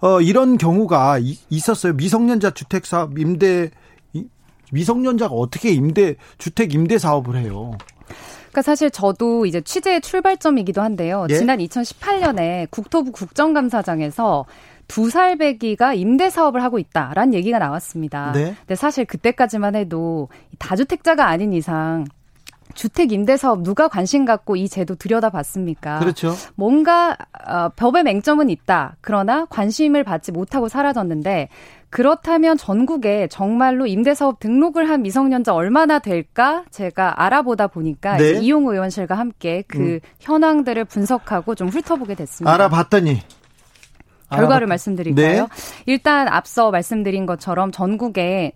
[0.00, 1.94] 어, 이런 경우가 이, 있었어요.
[1.94, 3.70] 미성년자 주택 사업 임대
[4.72, 7.72] 미성년자가 어떻게 임대 주택 임대 사업을 해요?
[8.52, 11.26] 그러니까 사실 저도 이제 취재의 출발점이기도 한데요.
[11.30, 11.34] 예?
[11.36, 14.44] 지난 2018년에 국토부 국정감사장에서
[14.92, 18.32] 두 살배기가 임대 사업을 하고 있다라는 얘기가 나왔습니다.
[18.32, 18.54] 네.
[18.58, 20.28] 근데 사실 그때까지만 해도
[20.58, 22.04] 다주택자가 아닌 이상
[22.74, 25.98] 주택 임대 사업 누가 관심 갖고 이 제도 들여다봤습니까?
[25.98, 26.34] 그렇죠.
[26.56, 27.16] 뭔가
[27.48, 28.96] 어, 법의 맹점은 있다.
[29.00, 31.48] 그러나 관심을 받지 못하고 사라졌는데
[31.88, 38.40] 그렇다면 전국에 정말로 임대 사업 등록을 한 미성년자 얼마나 될까 제가 알아보다 보니까 네.
[38.42, 40.00] 이용 의원실과 함께 그 음.
[40.20, 42.52] 현황들을 분석하고 좀 훑어보게 됐습니다.
[42.52, 43.22] 알아봤더니
[44.32, 44.68] 결과를 알아봤...
[44.68, 45.42] 말씀드릴까요?
[45.42, 45.48] 네.
[45.86, 48.52] 일단 앞서 말씀드린 것처럼 전국에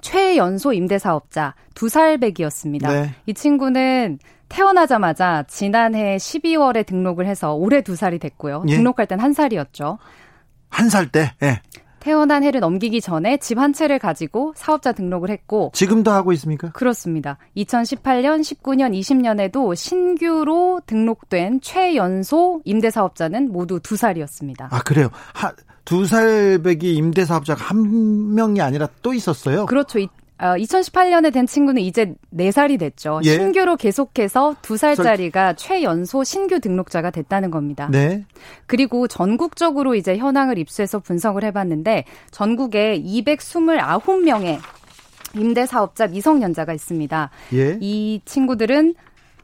[0.00, 2.92] 최연소 임대사업자 두 살배기였습니다.
[2.92, 3.14] 네.
[3.26, 4.18] 이 친구는
[4.48, 8.64] 태어나자마자 지난해 12월에 등록을 해서 올해 두 살이 됐고요.
[8.68, 8.76] 예.
[8.76, 9.98] 등록할 땐 한 살이었죠.
[10.70, 11.32] 한 살 때?
[11.42, 11.60] 예.
[12.00, 16.70] 태어난 해를 넘기기 전에 집 한 채를 가지고 사업자 등록을 했고 지금도 하고 있습니까?
[16.72, 17.36] 그렇습니다.
[17.56, 24.68] 2018년, 19년, 20년에도 신규로 등록된 최연소 임대사업자는 모두 두 살이었습니다.
[24.72, 25.08] 아 그래요?
[25.34, 25.52] 하,
[25.84, 29.66] 두 살 배기 임대사업자가 한 명이 아니라 또 있었어요?
[29.66, 29.98] 그렇죠.
[30.40, 33.20] 어, 2018년에 된 친구는 이제 4살이 됐죠.
[33.24, 33.34] 예.
[33.34, 37.88] 신규로 계속해서 2살짜리가 최연소 신규 등록자가 됐다는 겁니다.
[37.90, 38.24] 네.
[38.66, 44.58] 그리고 전국적으로 이제 현황을 입수해서 분석을 해봤는데 전국에 229명의
[45.36, 47.30] 임대사업자 미성년자가 있습니다.
[47.52, 47.78] 예.
[47.80, 48.94] 이 친구들은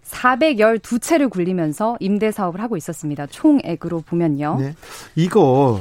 [0.06, 3.26] 412채를 굴리면서 임대 사업을 하고 있었습니다.
[3.26, 4.56] 총액으로 보면요.
[4.60, 4.74] 네.
[5.14, 5.80] 이거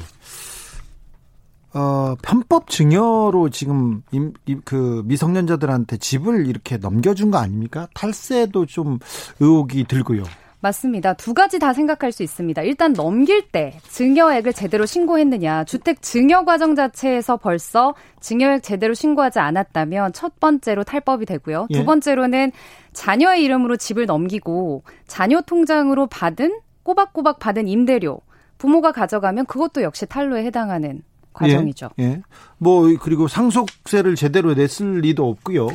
[1.76, 4.34] 어, 편법 증여로 지금 임,
[4.64, 7.88] 그 미성년자들한테 집을 이렇게 넘겨준 거 아닙니까?
[7.94, 9.00] 탈세도 좀
[9.42, 10.24] 의혹이 들고요.
[10.62, 11.14] 맞습니다.
[11.14, 12.62] 두 가지 다 생각할 수 있습니다.
[12.64, 15.66] 일단 넘길 때 증여액을 제대로 신고했느냐.
[15.66, 21.68] 주택 증여 과정 자체에서 벌써 증여액 제대로 신고하지 않았다면 첫 번째로 탈법이 되고요.
[21.70, 21.78] 예.
[21.78, 22.52] 두 번째로는
[22.94, 28.22] 자녀의 이름으로 집을 넘기고 자녀 통장으로 받은 꼬박꼬박 받은 임대료
[28.58, 31.04] 부모가 가져가면 그것도 역시 탈로에 해당하는
[31.36, 31.90] 과정이죠.
[32.00, 32.22] 예, 예.
[32.58, 35.68] 뭐 그리고 상속세를 제대로 냈을 리도 없고요.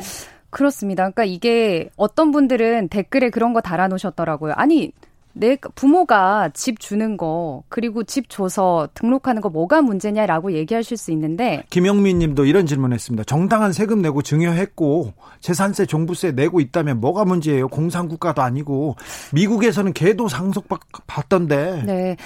[0.49, 1.03] 그렇습니다.
[1.03, 4.53] 그러니까 이게 어떤 분들은 댓글에 그런 거 달아놓으셨더라고요.
[4.57, 4.91] 아니
[5.33, 11.63] 내 부모가 집 주는 거 그리고 집 줘서 등록하는 거 뭐가 문제냐라고 얘기하실 수 있는데
[11.69, 13.23] 김영민 님도 이런 질문했습니다.
[13.23, 17.69] 정당한 세금 내고 증여했고 재산세 종부세 내고 있다면 뭐가 문제예요?
[17.69, 18.97] 공산국가도 아니고
[19.33, 20.67] 미국에서는 개도 상속
[21.07, 21.83] 받던데.
[21.85, 22.17] 네.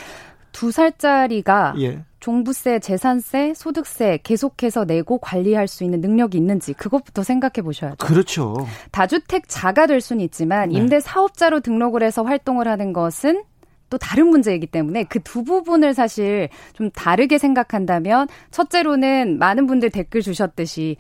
[0.52, 2.02] 두 살짜리가 예.
[2.26, 7.98] 종부세, 재산세, 소득세 계속해서 내고 관리할 수 있는 능력이 있는지 그것부터 생각해 보셔야죠.
[7.98, 8.56] 그렇죠.
[8.92, 10.80] 다주택자가 될 수는 있지만 네.
[10.80, 13.44] 임대 사업자로 등록을 해서 활동을 하는 것은
[13.92, 20.24] 또 다른 문제이기 때문에 그 두 부분을 사실 좀 다르게 생각한다면 첫째로는 많은 분들 댓글
[20.24, 20.98] 주셨듯이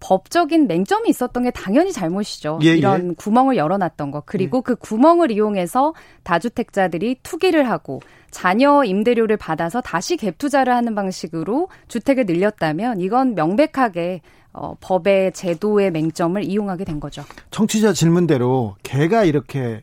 [0.00, 2.58] 법적인 맹점이 있었던 게 당연히 잘못이죠.
[2.62, 2.76] 예, 예.
[2.76, 3.14] 이런 예.
[3.16, 4.22] 구멍을 열어놨던 거.
[4.26, 4.62] 그리고 예.
[4.62, 12.26] 그 구멍을 이용해서 다주택자들이 투기를 하고 자녀 임대료를 받아서 다시 갭 투자를 하는 방식으로 주택을
[12.26, 14.20] 늘렸다면 이건 명백하게
[14.52, 17.22] 어, 법의 제도의 맹점을 이용하게 된 거죠.
[17.50, 19.82] 청취자 질문대로 개가 이렇게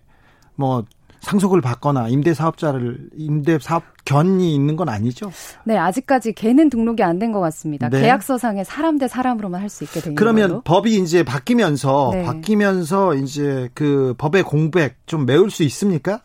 [0.55, 0.83] 뭐
[1.21, 5.31] 상속을 받거나 임대 사업자를 임대 사업 견이 있는 건 아니죠?
[5.63, 7.89] 네, 아직까지 개는 등록이 안 된 것 같습니다.
[7.89, 8.01] 네.
[8.01, 10.61] 계약서상에 사람 대 사람으로만 할 수 있게 된 그러면 걸로.
[10.61, 12.23] 법이 이제 바뀌면서 네.
[12.23, 16.21] 바뀌면서 이제 그 법의 공백 좀 메울 수 있습니까?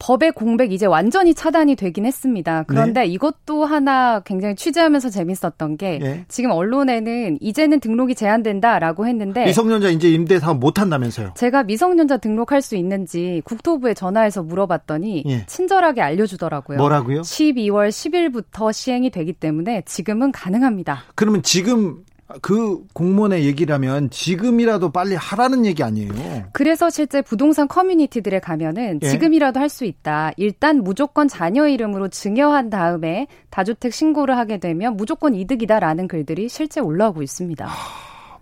[0.00, 2.64] 법의 공백 이제 완전히 차단이 되긴 했습니다.
[2.66, 3.06] 그런데 네.
[3.06, 6.24] 이것도 하나 굉장히 취재하면서 재밌었던 게 네.
[6.26, 11.34] 지금 언론에는 이제는 등록이 제한된다라고 했는데 미성년자 이제 임대 사업 못 한다면서요.
[11.36, 15.44] 제가 미성년자 등록할 수 있는지 국토부에 전화해서 물어봤더니 네.
[15.46, 16.78] 친절하게 알려주더라고요.
[16.78, 17.20] 뭐라고요?
[17.20, 21.02] 12월 10일부터 시행이 되기 때문에 지금은 가능합니다.
[21.14, 21.98] 그러면 지금
[22.42, 26.12] 그 공무원의 얘기라면 지금이라도 빨리 하라는 얘기 아니에요.
[26.52, 29.08] 그래서 실제 부동산 커뮤니티들에 가면은 예?
[29.08, 30.32] 지금이라도 할 수 있다.
[30.36, 37.22] 일단 무조건 자녀 이름으로 증여한 다음에 다주택 신고를 하게 되면 무조건 이득이다라는 글들이 실제 올라오고
[37.22, 37.66] 있습니다.
[37.66, 37.70] 하,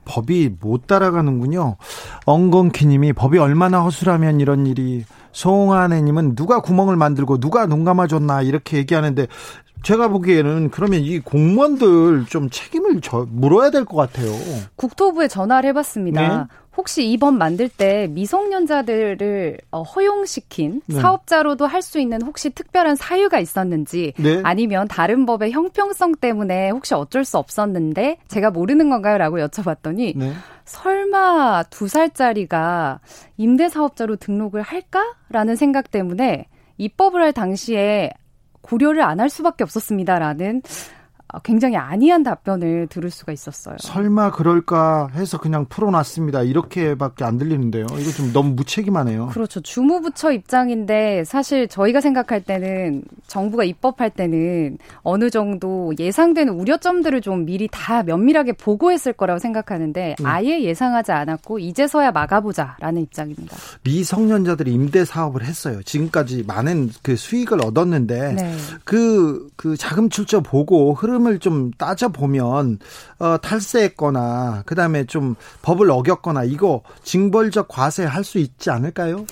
[0.07, 1.77] 법이 못 따라가는군요.
[2.25, 9.27] 엉겅키님이 법이 얼마나 허술하면 이런 일이 송하네님은 누가 구멍을 만들고 누가 눈 감아줬나 이렇게 얘기하는데
[9.83, 14.29] 제가 보기에는 그러면 이 공무원들 좀 책임을 저, 물어야 될 것 같아요.
[14.77, 16.21] 국토부에 전화를 해봤습니다.
[16.21, 16.45] 네?
[16.77, 21.01] 혹시 이번 만들 때 미성년자들을 어, 허용시킨 네.
[21.01, 24.41] 사업자로도 할 수 있는 혹시 특별한 사유가 있었는지 네.
[24.45, 29.17] 아니면 다른 법의 형평성 때문에 혹시 어쩔 수 없었는데 제가 모르는 건가요?
[29.19, 30.33] 라고 여쭤봤더니 네.
[30.67, 33.01] 설마 두 살짜리가
[33.39, 38.11] 임대사업자로 등록을 할까 라는 생각 때문에 입법을 할 당시에
[38.69, 40.63] 고려를 안 할 수밖에 없었습니다라는
[41.43, 43.77] 굉장히 안이한 답변을 들을 수가 있었어요.
[43.81, 46.43] 설마 그럴까 해서 그냥 풀어놨습니다.
[46.43, 47.85] 이렇게밖에 안 들리는데요.
[47.99, 49.27] 이거 좀 너무 무책임하네요.
[49.29, 49.61] 그렇죠.
[49.61, 57.69] 주무부처 입장인데 사실 저희가 생각할 때는 정부가 입법할 때는 어느 정도 예상되는 우려점들을 좀 미리
[57.71, 60.27] 다 면밀하게 보고했을 거라고 생각하는데 음.
[60.27, 63.55] 아예 예상하지 않았고 이제서야 막아보자라는 입장입니다.
[63.85, 65.83] 미성년자들이 임대 사업을 했어요.
[65.83, 68.55] 지금까지 많은 그 수익을 얻었는데 네.
[68.85, 72.79] 그, 그 자금 출처 보고 흐름 을 좀 따져보면
[73.21, 79.25] 어, 탈세했거나 그다음에 좀 법을 어겼거나 이거 징벌적 과세 할 수 있지 않을까요?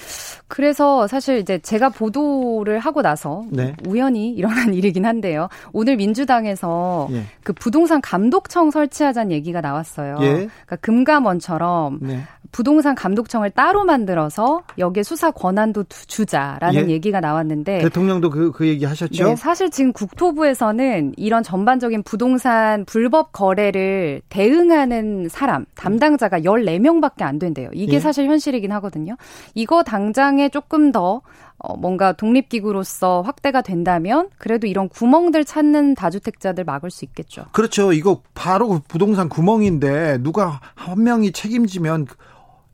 [0.48, 3.74] 그래서 사실 이제 제가 보도를 하고 나서 네.
[3.86, 5.48] 우연히 일어난 일이긴 한데요.
[5.72, 7.24] 오늘 민주당에서 예.
[7.42, 10.16] 그 부동산 감독청 설치하자는 얘기가 나왔어요.
[10.20, 10.28] 예.
[10.32, 12.22] 그러니까 금감원처럼 네.
[12.52, 16.92] 부동산 감독청을 따로 만들어서 여기에 수사 권한도 주자라는 예.
[16.94, 19.24] 얘기가 나왔는데 대통령도 그, 그 얘기 하셨죠?
[19.24, 27.70] 네, 사실 지금 국토부에서는 이런 전반적인 부동산 불법 거래를 대응하는 사람, 담당자가 14명밖에 안 된대요.
[27.72, 28.00] 이게 예.
[28.00, 29.16] 사실 현실이긴 하거든요.
[29.54, 31.22] 이거 당장에 조금 더
[31.58, 37.46] 어, 뭔가 독립기구로서 확대가 된다면 그래도 이런 구멍들 찾는 다주택자들 막을 수 있겠죠.
[37.52, 37.92] 그렇죠.
[37.92, 42.06] 이거 바로 부동산 구멍인데 누가 한 명이 책임지면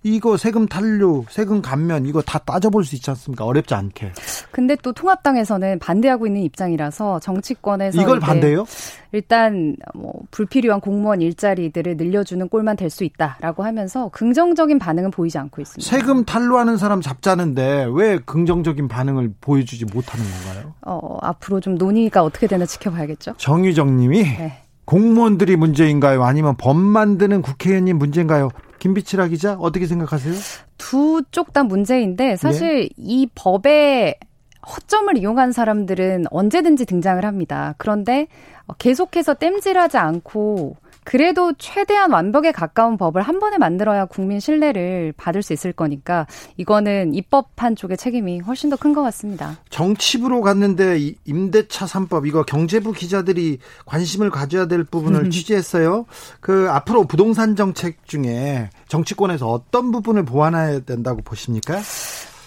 [0.04, 3.44] 이거 세금 탄류, 세금 감면 이거 다 따져볼 수 있지 않습니까?
[3.44, 4.12] 어렵지 않게.
[4.50, 8.64] 근데 또 통합당에서는 반대하고 있는 입장이라서 정치권에서 이걸 반대요?
[9.12, 15.62] 일단 뭐 불필요한 공무원 일자리들을 늘려주는 꼴만 될 수 있다라고 하면서 긍정적인 반응은 보이지 않고
[15.62, 15.88] 있습니다.
[15.88, 20.74] 세금 탄루하는 사람 잡자는데 왜 긍정적인 반응을 보여주지 못하는 건가요?
[20.82, 23.34] 어, 앞으로 좀 논의가 어떻게 되나 지켜봐야겠죠.
[23.38, 24.58] 정유정님이 네.
[24.84, 26.22] 공무원들이 문제인가요?
[26.24, 28.50] 아니면 법 만드는 국회의원님 문제인가요?
[28.82, 30.34] 김비치라 기자 어떻게 생각하세요?
[30.76, 32.88] 두 쪽 다 문제인데 사실 네.
[32.96, 34.16] 이 법의
[34.66, 37.74] 허점을 이용한 사람들은 언제든지 등장을 합니다.
[37.78, 38.26] 그런데
[38.78, 45.52] 계속해서 땜질하지 않고 그래도 최대한 완벽에 가까운 법을 한 번에 만들어야 국민 신뢰를 받을 수
[45.52, 49.58] 있을 거니까 이거는 입법한 쪽의 책임이 훨씬 더 큰 것 같습니다.
[49.70, 56.06] 정치부로 갔는데 임대차 3법 이거 경제부 기자들이 관심을 가져야 될 부분을 취재했어요.
[56.40, 61.80] 그 앞으로 부동산 정책 중에 정치권에서 어떤 부분을 보완해야 된다고 보십니까?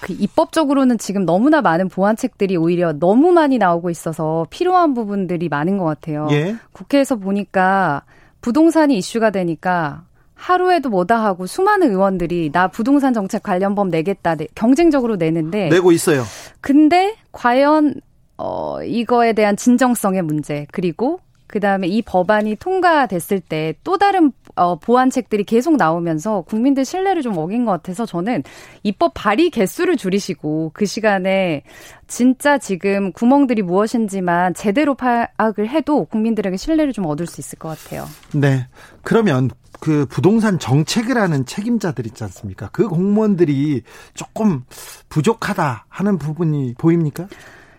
[0.01, 5.85] 그 입법적으로는 지금 너무나 많은 보완책들이 오히려 너무 많이 나오고 있어서 필요한 부분들이 많은 것
[5.85, 6.27] 같아요.
[6.31, 6.55] 예?
[6.73, 8.03] 국회에서 보니까
[8.45, 10.03] 부동산이 이슈가 되니까
[10.35, 16.23] 하루에도 뭐다 하고 수많은 의원들이 나 부동산 정책 관련 법 내겠다 경쟁적으로 내는데 내고 있어요.
[16.61, 17.95] 근데 과연
[18.37, 25.43] 어 이거에 대한 진정성의 문제 그리고 그다음에 이 법안이 통과됐을 때 또 다른 어, 보완책들이
[25.43, 28.43] 계속 나오면서 국민들 신뢰를 좀 어긴 것 같아서 저는
[28.83, 31.63] 입법 발의 개수를 줄이시고 그 시간에
[32.07, 38.05] 진짜 지금 구멍들이 무엇인지만 제대로 파악을 해도 국민들에게 신뢰를 좀 얻을 수 있을 것 같아요.
[38.33, 38.67] 네.
[39.03, 42.69] 그러면 그 부동산 정책을 하는 책임자들 있지 않습니까?
[42.71, 44.63] 그 공무원들이 조금
[45.09, 47.27] 부족하다 하는 부분이 보입니까?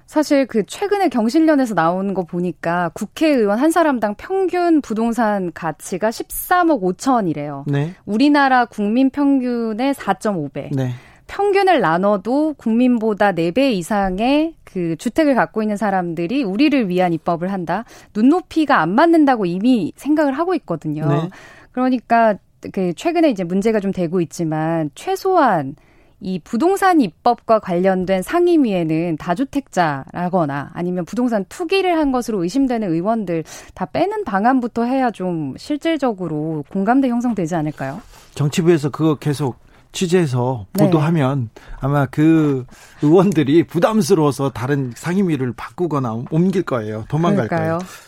[0.06, 7.64] 사실 그 최근에 경실련에서 나온 거 보니까 국회의원 한 사람당 평균 부동산 가치가 13억 5천이래요.
[7.66, 7.94] 네.
[8.04, 10.74] 우리나라 국민 평균의 4.5배.
[10.74, 10.90] 네.
[11.26, 17.84] 평균을 나눠도 국민보다 4배 이상의 그 주택을 갖고 있는 사람들이 우리를 위한 입법을 한다.
[18.14, 21.08] 눈높이가 안 맞는다고 이미 생각을 하고 있거든요.
[21.08, 21.28] 네.
[21.72, 22.36] 그러니까
[22.72, 25.74] 그 최근에 이제 문제가 좀 되고 있지만 최소한
[26.20, 34.24] 이 부동산 입법과 관련된 상임위에는 다주택자라거나 아니면 부동산 투기를 한 것으로 의심되는 의원들 다 빼는
[34.24, 38.00] 방안부터 해야 좀 실질적으로 공감대 형성되지 않을까요?
[38.34, 39.56] 정치부에서 그거 계속
[39.92, 40.84] 취재해서 네.
[40.84, 41.62] 보도하면 네.
[41.80, 42.66] 아마 그
[43.02, 47.04] 의원들이 부담스러워서 다른 상임위를 바꾸거나 옮길 거예요.
[47.08, 47.78] 도망갈 그럴까요?
[47.78, 48.06] 거예요.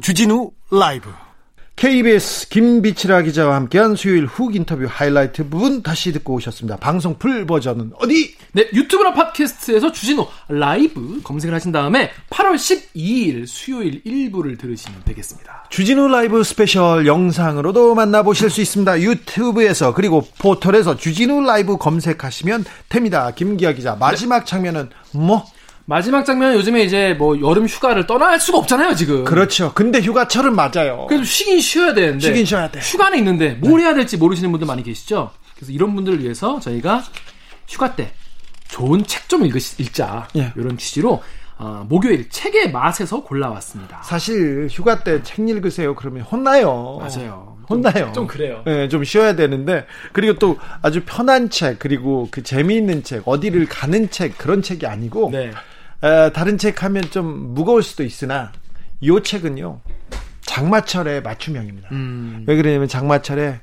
[0.00, 1.10] 주진우 라이브
[1.76, 6.78] KBS 김빛이라 기자와 함께한 수요일 훅 인터뷰 하이라이트 부분 다시 듣고 오셨습니다.
[6.78, 8.34] 방송 full 버전은 어디?
[8.52, 15.66] 네, 유튜브나 팟캐스트에서 주진우 라이브 검색을 하신 다음에 8월 12일 수요일 1부를 들으시면 되겠습니다.
[15.68, 19.02] 주진우 라이브 스페셜 영상으로도 만나보실 수 있습니다.
[19.02, 23.32] 유튜브에서 그리고 포털에서 주진우 라이브 검색하시면 됩니다.
[23.32, 25.44] 김기화 기자 마지막 장면은 뭐?
[25.88, 29.24] 마지막 장면은 요즘에 이제 뭐 여름 휴가를 떠날 수가 없잖아요, 지금.
[29.24, 29.72] 그렇죠.
[29.72, 31.06] 근데 휴가철은 맞아요.
[31.08, 32.26] 그래서 쉬긴 쉬어야 되는데.
[32.26, 32.80] 쉬긴 쉬어야 돼.
[32.80, 33.86] 휴가는 있는데 뭘 네.
[33.86, 35.30] 해야 될지 모르시는 분들 많이 계시죠?
[35.54, 37.04] 그래서 이런 분들을 위해서 저희가
[37.68, 38.12] 휴가 때
[38.68, 40.28] 좋은 책 좀 읽자.
[40.36, 40.52] 예.
[40.56, 41.22] 이런 취지로
[41.58, 44.02] 어, 목요일 책의 맛에서 골라왔습니다.
[44.04, 45.94] 사실 휴가 때 책 읽으세요.
[45.94, 46.98] 그러면 혼나요.
[47.00, 47.56] 맞아요.
[47.68, 48.04] 혼나요.
[48.06, 48.62] 좀, 좀, 그래요.
[48.66, 54.10] 네, 좀 쉬어야 되는데 그리고 또 아주 편한 책 그리고 그 재미있는 책 어디를 가는
[54.10, 55.50] 책 그런 책이 아니고 네.
[56.02, 58.52] 에, 다른 책 하면 좀 무거울 수도 있으나
[59.00, 59.80] 이 책은요
[60.42, 61.88] 장마철의 맞춤형입니다.
[61.92, 62.44] 음.
[62.46, 63.60] 왜 그러냐면 장마철에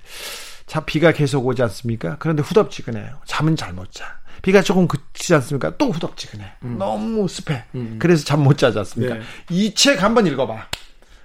[0.66, 2.18] 자 비가 계속 오지 않습니까?
[2.20, 3.20] 그런데 후덥지근해요.
[3.26, 4.20] 잠은 잘 못 자.
[4.42, 5.78] 비가 조금 그치지 않습니까?
[5.78, 6.46] 또 후덥지근해.
[6.64, 6.78] 음.
[6.78, 7.64] 너무 습해.
[7.76, 7.98] 음.
[8.00, 9.16] 그래서 잠 못 자지 않습니까?
[9.16, 9.22] 네.
[9.50, 10.68] 이책 한번 읽어봐.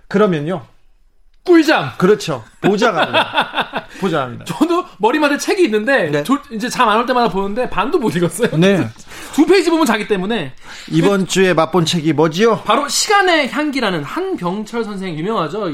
[0.06, 0.64] 그러면요.
[1.48, 1.90] 꿀잠.
[1.98, 2.44] 그렇죠.
[2.60, 3.86] 보자갑니다.
[4.00, 4.44] 보자합니다.
[4.44, 6.22] 저도 머리맡에 책이 있는데 네.
[6.22, 8.50] 조, 이제 잠 안 올 때마다 보는데 반도 못 읽었어요.
[8.58, 8.86] 네.
[9.32, 10.52] 두 페이지 보면 자기 때문에
[10.90, 12.62] 이번 주에 맛본 책이 뭐지요?
[12.64, 15.70] 바로 시간의 향기라는 한병철 선생 유명하죠.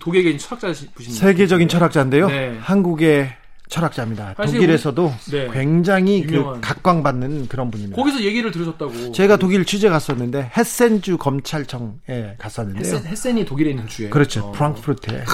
[0.00, 2.28] 독일에 계신 철학자 분이 세계적인 철학자인데요.
[2.28, 2.58] 네.
[2.60, 3.34] 한국의
[3.68, 4.34] 철학자입니다.
[4.34, 5.48] 독일에서도 네.
[5.52, 7.96] 굉장히 그 각광받는 그런 분입니다.
[7.96, 9.12] 거기서 얘기를 들으셨다고.
[9.12, 12.80] 제가 독일 취재 갔었는데 헤센주 검찰청에 갔었는데요.
[12.80, 14.08] 헤센, 헤센이 독일에 있는 주에.
[14.08, 14.46] 그렇죠.
[14.46, 14.52] 어.
[14.52, 15.18] 프랑크푸르트에.
[15.18, 15.24] 네.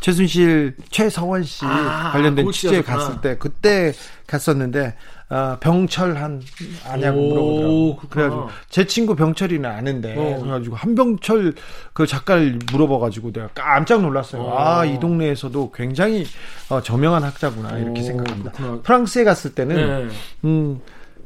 [0.00, 3.92] 최순실, 최성원 씨 아, 관련된 취재 갔을 때 그때
[4.26, 4.94] 갔었는데
[5.32, 6.42] 어, 병철한
[6.86, 7.96] 아냐고 물어보더라고.
[8.10, 10.40] 그래가지고 제 친구 병철이는 아는데 어.
[10.40, 11.54] 그래가지고 한병철
[11.94, 14.42] 그 작가를 물어봐가지고 내가 깜짝 놀랐어요.
[14.42, 14.58] 어.
[14.58, 16.26] 아이 동네에서도 굉장히
[16.68, 18.52] 어, 저명한 학자구나 이렇게 생각합니다.
[18.52, 18.82] 그렇구나.
[18.82, 19.76] 프랑스에 갔을 때는
[20.08, 20.14] 네.
[20.44, 20.80] 음.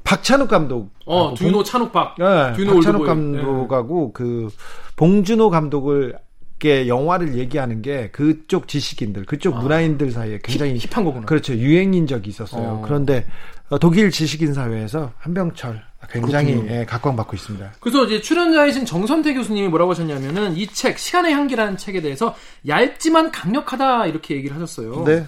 [0.04, 0.90] 박찬욱 감독.
[1.04, 2.14] 어, 듀노 찬욱박.
[2.18, 4.10] 네, 듀노 박찬욱 감독하고 네.
[4.14, 4.48] 그
[4.94, 6.16] 봉준호 감독을
[6.58, 11.26] 게 영화를 얘기하는 게 그쪽 지식인들, 그쪽 아, 문화인들 사이에 굉장히 힙, 한 거구나.
[11.26, 11.54] 그렇죠.
[11.54, 12.66] 유행인 적이 있었어요.
[12.66, 12.82] 어.
[12.82, 17.72] 그런데 어, 독일 지식인 사회에서 한병철 굉장히 예, 각광받고 있습니다.
[17.80, 22.36] 그래서 이제 출연자이신 정선태 교수님이 뭐라고 하셨냐면은 이 책 시간의 향기라는 책에 대해서
[22.68, 25.02] 얇지만 강력하다 이렇게 얘기를 하셨어요.
[25.04, 25.26] 네.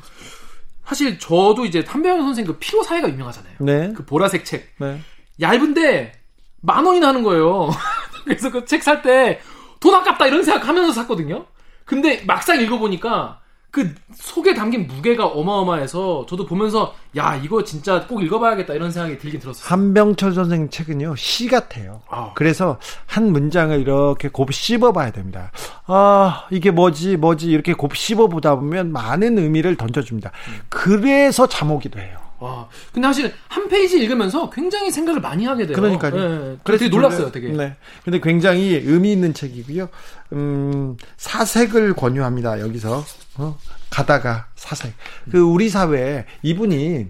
[0.85, 3.55] 사실 저도 이제 한병철 선생 그 피로 사회가 유명하잖아요.
[3.61, 3.93] 네.
[3.97, 4.73] 그 보라색 책.
[4.79, 5.01] 네.
[5.41, 6.13] 얇은데
[6.61, 7.71] 만 원이나 하는 거예요.
[8.25, 9.41] 그래서 그 책 살 때
[9.81, 11.47] 돈 아깝다 이런 생각하면서 샀거든요.
[11.85, 13.41] 근데 막상 읽어보니까
[13.71, 19.41] 그 속에 담긴 무게가 어마어마해서 저도 보면서 야 이거 진짜 꼭 읽어봐야겠다 이런 생각이 들긴
[19.41, 19.65] 들었어요.
[19.67, 22.01] 한병철 선생 책은요 시 같아요.
[22.09, 22.33] 아.
[22.35, 25.53] 그래서 한 문장을 이렇게 곱 씹어봐야 됩니다.
[25.87, 30.31] 아 이게 뭐지 뭐지 이렇게 곱 씹어보다 보면 많은 의미를 던져줍니다.
[30.49, 30.61] 음.
[30.71, 32.28] 그래서 자목이도 해요.
[32.41, 35.77] 와, 근데 사실 한 페이지 읽으면서 굉장히 생각을 많이 하게 돼요.
[35.77, 36.13] 그러니까요.
[36.15, 37.49] 네, 그래서 되게 놀랐어요, 되게.
[37.49, 37.77] 네.
[38.05, 39.89] 근데 굉장히 의미 있는 책이고요.
[40.35, 42.61] 음, 사색을 권유합니다.
[42.61, 43.05] 여기서
[43.39, 43.59] 어?
[43.91, 44.93] 가다가 사색.
[45.31, 47.07] 그 우리 사회에 이분이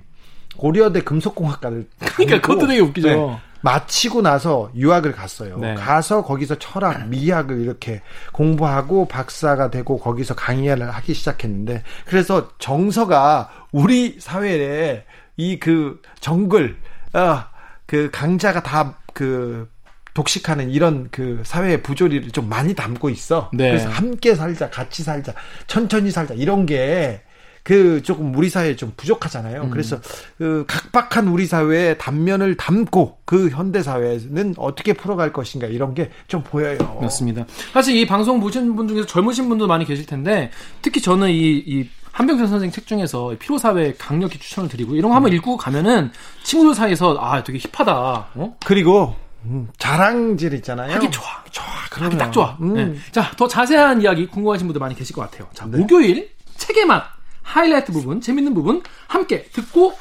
[0.57, 3.09] 고려대 금속공학과를 그러니까 그것도 되게 웃기죠.
[3.09, 3.39] 네.
[3.61, 5.59] 마치고 나서 유학을 갔어요.
[5.59, 5.75] 네.
[5.75, 8.03] 가서 거기서 철학, 미학을 이렇게
[8.33, 15.05] 공부하고 박사가 되고 거기서 강의를 하기 시작했는데 그래서 정서가 우리 사회에
[15.39, 16.77] 이 그 정글
[17.15, 17.49] 아,
[17.87, 19.69] 그 강자가 다 그
[20.15, 23.51] 독식하는 이런 그 사회의 부조리를 좀 많이 담고 있어.
[23.53, 23.71] 네.
[23.71, 25.33] 그래서 함께 살자, 같이 살자,
[25.67, 29.63] 천천히 살자 이런 게그 조금 우리 사회에 좀 부족하잖아요.
[29.63, 29.71] 음.
[29.71, 30.01] 그래서
[30.39, 36.43] 그 각박한 우리 사회의 단면을 담고 그 현대 사회는 어떻게 풀어갈 것인가 이런 게 좀
[36.43, 36.79] 보여요.
[37.03, 37.45] 맞습니다.
[37.73, 40.51] 사실 이 방송 보시는 분 중에서 젊으신 분도 많이 계실 텐데
[40.83, 45.31] 특히 저는 이, 이 한병철 선생 책 중에서 피로사회 강력히 추천을 드리고 이런 거 한번
[45.31, 45.37] 음.
[45.37, 46.11] 읽고 가면은
[46.43, 48.29] 친구들 사이에서 아 되게 힙하다.
[48.35, 48.57] 어?
[48.67, 49.15] 그리고
[49.45, 50.93] 음, 자랑질 있잖아요.
[50.95, 51.25] 하기 좋아.
[51.53, 51.65] 좋아.
[51.91, 52.59] 하기 딱 좋아.
[52.61, 52.75] 음.
[52.75, 52.95] 네.
[53.13, 55.49] 자, 더 자세한 이야기 궁금하신 분들 많이 계실 것 같아요.
[55.55, 55.79] 자, 네.
[55.79, 57.05] 목요일 책의 맛
[57.43, 59.93] 하이라이트 부분, 재밌는 부분 함께 듣고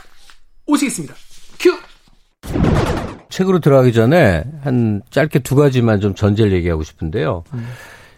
[0.65, 1.13] 오시겠습니다.
[1.59, 1.77] 큐!
[3.29, 7.43] 책으로 들어가기 전에 한 짧게 두 가지만 좀 전제를 얘기하고 싶은데요.
[7.53, 7.67] 음.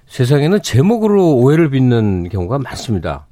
[0.07, 3.27] 세상에는 제목으로 오해를 빚는 경우가 많습니다.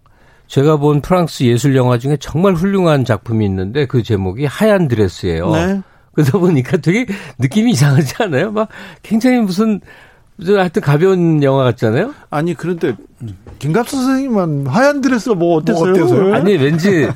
[0.47, 5.51] 제가 본 프랑스 예술 영화 중에 정말 훌륭한 작품이 있는데 그 제목이 하얀 드레스예요.
[5.51, 5.81] 네.
[6.13, 7.05] 그러다 보니까 되게
[7.37, 8.51] 느낌이 이상하지 않아요?
[8.51, 8.69] 막
[9.03, 9.81] 굉장히 무슨
[10.43, 12.13] 하여튼 가벼운 영화 같잖아요.
[12.29, 12.95] 아니 그런데
[13.59, 15.83] 김갑수 선생님은 하얀 드레스가 뭐 어땠어요?
[15.83, 16.35] 뭐 어때서요?
[16.35, 17.07] 아니 왠지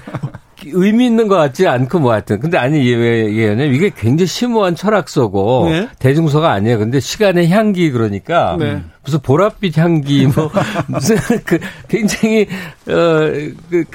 [0.66, 5.70] 의미 있는 것 같지 않고 뭐 하여튼 근데 아니 왜 얘기하냐면 이게 굉장히 심오한 철학서고
[5.70, 5.88] 네.
[6.00, 6.80] 대중서가 아니에요.
[6.80, 8.82] 근데 시간의 향기 그러니까 네.
[9.04, 10.52] 무슨 보랏빛 향기 뭐
[10.88, 12.48] 무슨 그 굉장히
[12.88, 13.86] 어그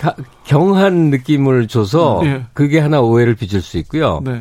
[0.45, 2.43] 경한 느낌을 줘서 네.
[2.53, 4.21] 그게 하나 오해를 빚을 수 있고요.
[4.25, 4.41] 네.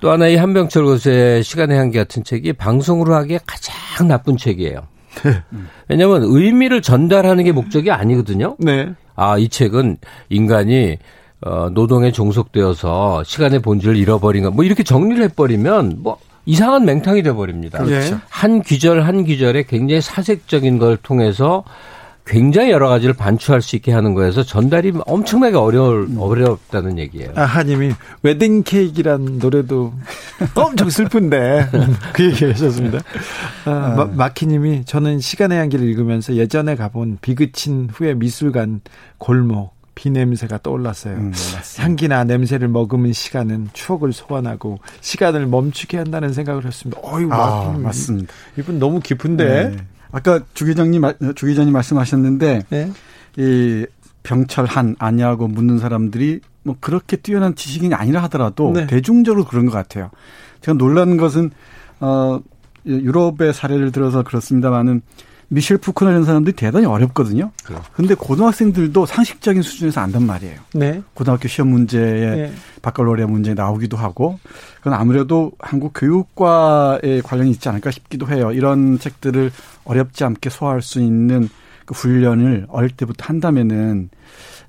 [0.00, 4.80] 또 하나 이 한병철 교수의 시간의 향기 같은 책이 방송으로 하기에 가장 나쁜 책이에요.
[5.22, 5.42] 네.
[5.88, 8.56] 왜냐하면 의미를 전달하는 게 목적이 아니거든요.
[8.58, 8.94] 네.
[9.14, 9.98] 아, 이 책은
[10.30, 10.98] 인간이
[11.44, 17.84] 어, 노동에 종속되어서 시간의 본질을 잃어버린 것, 뭐 이렇게 정리를 해버리면 뭐 이상한 맹탕이 돼버립니다.
[17.84, 18.20] 그렇죠.
[18.28, 21.64] 한 귀절 한 귀절에 굉장히 사색적인 걸 통해서
[22.24, 26.18] 굉장히 여러 가지를 반추할 수 있게 하는 거여서 전달이 엄청나게 어려울, 음.
[26.18, 27.32] 어렵다는 얘기예요.
[27.34, 29.92] 아, 하님이 웨딩 케이크란 노래도
[30.54, 31.68] 엄청 슬픈데
[32.12, 33.00] 그 얘기 하셨습니다.
[33.66, 34.10] 아, 아.
[34.12, 38.82] 마키님이 저는 시간의 향기를 읽으면서 예전에 가본 비그친 후에 미술관
[39.18, 41.14] 골목 비 냄새가 떠올랐어요.
[41.14, 47.00] 음, 네, 향기나 냄새를 머금은 시간은 추억을 소환하고 시간을 멈추게 한다는 생각을 했습니다.
[47.04, 48.34] 어이, 아, 맞습니다.
[48.58, 49.68] 이분 너무 깊은데.
[49.68, 49.76] 네.
[50.10, 51.02] 아까 주 기자님
[51.36, 52.92] 주 기자님 말씀하셨는데 네.
[53.36, 53.86] 이
[54.24, 58.88] 병철한 아니하고 묻는 사람들이 뭐 그렇게 뛰어난 지식인이 아니라 하더라도 네.
[58.88, 60.10] 대중적으로 그런 것 같아요.
[60.62, 61.52] 제가 놀란 것은
[62.00, 62.40] 어
[62.84, 65.02] 유럽의 사례를 들어서 그렇습니다만은
[65.52, 67.50] 미셸 푸코나 이런 사람들이 대단히 어렵거든요.
[67.92, 70.58] 그런데 고등학생들도 상식적인 수준에서 안단 말이에요.
[70.72, 71.02] 네.
[71.12, 72.52] 고등학교 시험 문제에 네.
[72.80, 74.38] 바칼로레아 문제에 나오기도 하고
[74.78, 78.50] 그건 아무래도 한국 교육과에 관련이 있지 않을까 싶기도 해요.
[78.52, 79.52] 이런 책들을
[79.84, 81.50] 어렵지 않게 소화할 수 있는
[81.84, 84.08] 그 훈련을 어릴 때부터 한다면은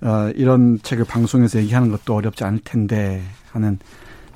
[0.01, 3.79] 어, 이런 책을 방송에서 얘기하는 것도 어렵지 않을 텐데 하는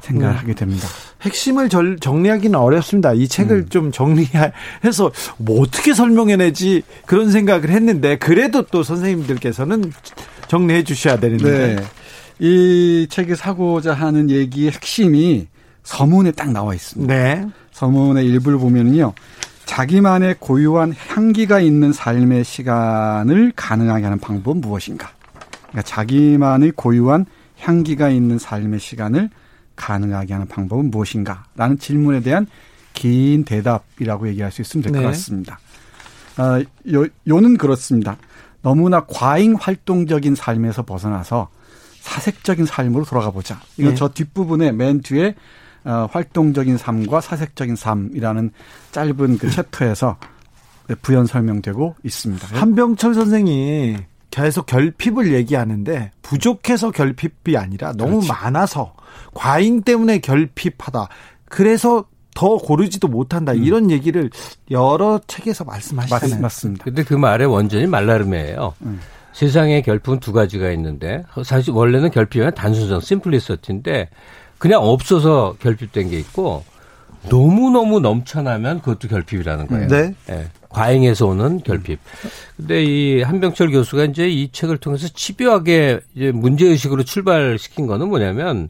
[0.08, 0.39] 생각을 음.
[0.39, 0.88] 하게 됩니다.
[1.22, 3.14] 핵심을 절, 정리하기는 어렵습니다.
[3.14, 3.70] 이 책을 음.
[3.70, 9.91] 좀 정리해서 뭐 어떻게 설명해내지 그런 생각을 했는데 그래도 또 선생님들께서는
[10.47, 11.84] 정리해 주셔야 되는데 네.
[12.39, 15.47] 이 책에 사고자 하는 얘기의 핵심이
[15.84, 17.14] 서문에 딱 나와 있습니다.
[17.14, 17.47] 네.
[17.72, 19.14] 서문의 일부를 보면요.
[19.66, 25.12] 자기만의 고유한 향기가 있는 삶의 시간을 가능하게 하는 방법은 무엇인가?
[25.68, 27.26] 그러니까 자기만의 고유한
[27.60, 29.30] 향기가 있는 삶의 시간을
[29.78, 31.45] 가능하게 하는 방법은 무엇인가?
[31.55, 32.45] 라는 질문에 대한
[32.93, 35.07] 긴 대답이라고 얘기할 수 있으면 될것 네.
[35.07, 35.59] 같습니다.
[36.38, 36.61] 어,
[36.91, 38.17] 요, 요는 그렇습니다.
[38.61, 41.49] 너무나 과잉 활동적인 삶에서 벗어나서
[42.01, 43.59] 사색적인 삶으로 돌아가 보자.
[43.78, 43.95] 이건 네.
[43.95, 45.36] 저 뒷부분에 맨 뒤에
[45.84, 48.51] 어, 활동적인 삶과 사색적인 삶이라는
[48.91, 50.17] 짧은 그 챕터에서
[51.01, 52.59] 부연 설명되고 있습니다.
[52.59, 53.97] 한병철 선생이
[54.32, 58.28] 계속 결핍을 얘기하는데 부족해서 결핍이 아니라 너무 그렇지.
[58.28, 58.93] 많아서
[59.34, 61.07] 과잉 때문에 결핍하다.
[61.45, 62.05] 그래서
[62.36, 63.53] 더 고르지도 못한다.
[63.53, 63.63] 음.
[63.63, 64.30] 이런 얘기를
[64.69, 66.41] 여러 책에서 말씀하시잖아요.
[66.41, 66.84] 맞습니다.
[66.84, 68.73] 근데 그 말의 원전이 말라름이에요.
[68.84, 68.99] 음.
[69.34, 74.09] 세상에 결핍은 두 가지가 있는데 사실 원래는 결핍은 단순성 심플리서티인데
[74.57, 76.63] 그냥 없어서 결핍된 게 있고
[77.30, 79.88] 너무너무 넘쳐나면 그것도 결핍이라는 거예요.
[79.88, 80.13] 네.
[80.28, 80.47] 네.
[80.69, 81.99] 과잉에서 오는 결핍.
[82.57, 88.69] 근데 이 한병철 교수가 이제 이 책을 통해서 집요하게 이제 문제의식으로 출발시킨 거는 뭐냐면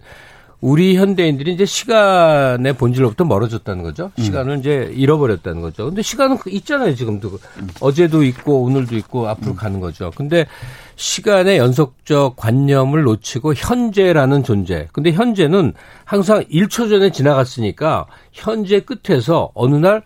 [0.59, 4.11] 우리 현대인들이 이제 시간의 본질로부터 멀어졌다는 거죠.
[4.17, 4.23] 음.
[4.23, 4.59] 시간을 음.
[4.59, 5.85] 이제 잃어버렸다는 거죠.
[5.85, 7.29] 근데 시간은 있잖아요, 지금도.
[7.59, 7.67] 음.
[7.79, 9.55] 어제도 있고 오늘도 있고 앞으로 음.
[9.55, 10.11] 가는 거죠.
[10.15, 10.47] 근데
[10.95, 14.87] 시간의 연속적 관념을 놓치고 현재라는 존재.
[14.93, 15.73] 근데 현재는
[16.05, 20.01] 항상 1초 전에 지나갔으니까 현재 끝에서 어느 날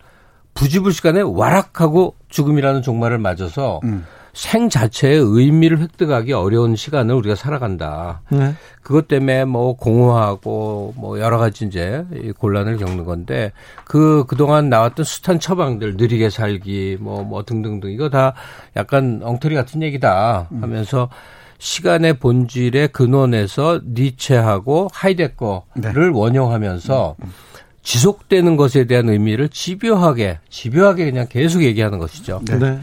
[0.52, 4.04] 부지불 시간에 와락하고 죽음이라는 종말을 맞아서 음.
[4.34, 8.22] 생 자체의 의미를 획득하기 어려운 시간을 우리가 살아간다.
[8.30, 8.54] 네.
[8.82, 12.04] 그것 때문에 뭐 공허하고 뭐 여러 가지 이제
[12.38, 13.52] 곤란을 겪는 건데
[13.84, 18.32] 그 그동안 나왔던 숱한 처방들 느리게 살기 뭐뭐 뭐 등등등 이거 다
[18.74, 20.62] 약간 엉터리 같은 얘기다 음.
[20.62, 21.10] 하면서
[21.58, 26.10] 시간의 본질의 근원에서 니체하고 하이데거를 네.
[26.12, 27.32] 원용하면서 음.
[27.82, 32.40] 지속되는 것에 대한 의미를 집요하게 집요하게 그냥 계속 얘기하는 것이죠.
[32.46, 32.80] 네.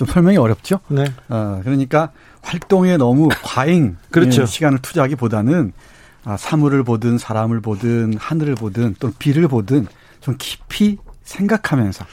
[0.00, 0.04] 네.
[0.04, 0.80] 좀 설명이 어렵죠.
[0.88, 1.04] 네.
[1.28, 2.10] 어, 그러니까
[2.42, 4.46] 활동에 너무 과잉 그렇죠.
[4.46, 5.72] 시간을 투자하기보다는
[6.24, 9.86] 아, 사물을 보든 사람을 보든 하늘을 보든 또는 비를 보든
[10.20, 12.04] 좀 깊이 생각하면서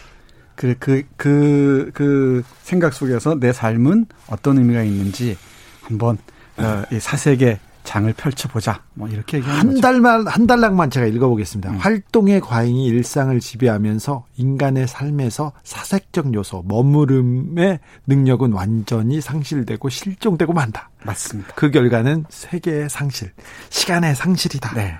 [0.55, 5.37] 그, 그, 그, 그 생각 속에서 내 삶은 어떤 의미가 있는지
[5.81, 6.17] 한번
[6.57, 8.81] 어, 이 사색에 장을 펼쳐보자.
[8.95, 9.81] 뭐 이렇게 얘기하는 한 거죠.
[9.81, 11.71] 달만 한 달락만 제가 읽어보겠습니다.
[11.71, 11.77] 음.
[11.77, 20.89] 활동의 과잉이 일상을 지배하면서 인간의 삶에서 사색적 요소, 머무름의 능력은 완전히 상실되고 실종되고 만다.
[21.05, 21.53] 맞습니다.
[21.55, 23.31] 그 결과는 세계의 상실,
[23.69, 24.73] 시간의 상실이다.
[24.75, 24.97] 네.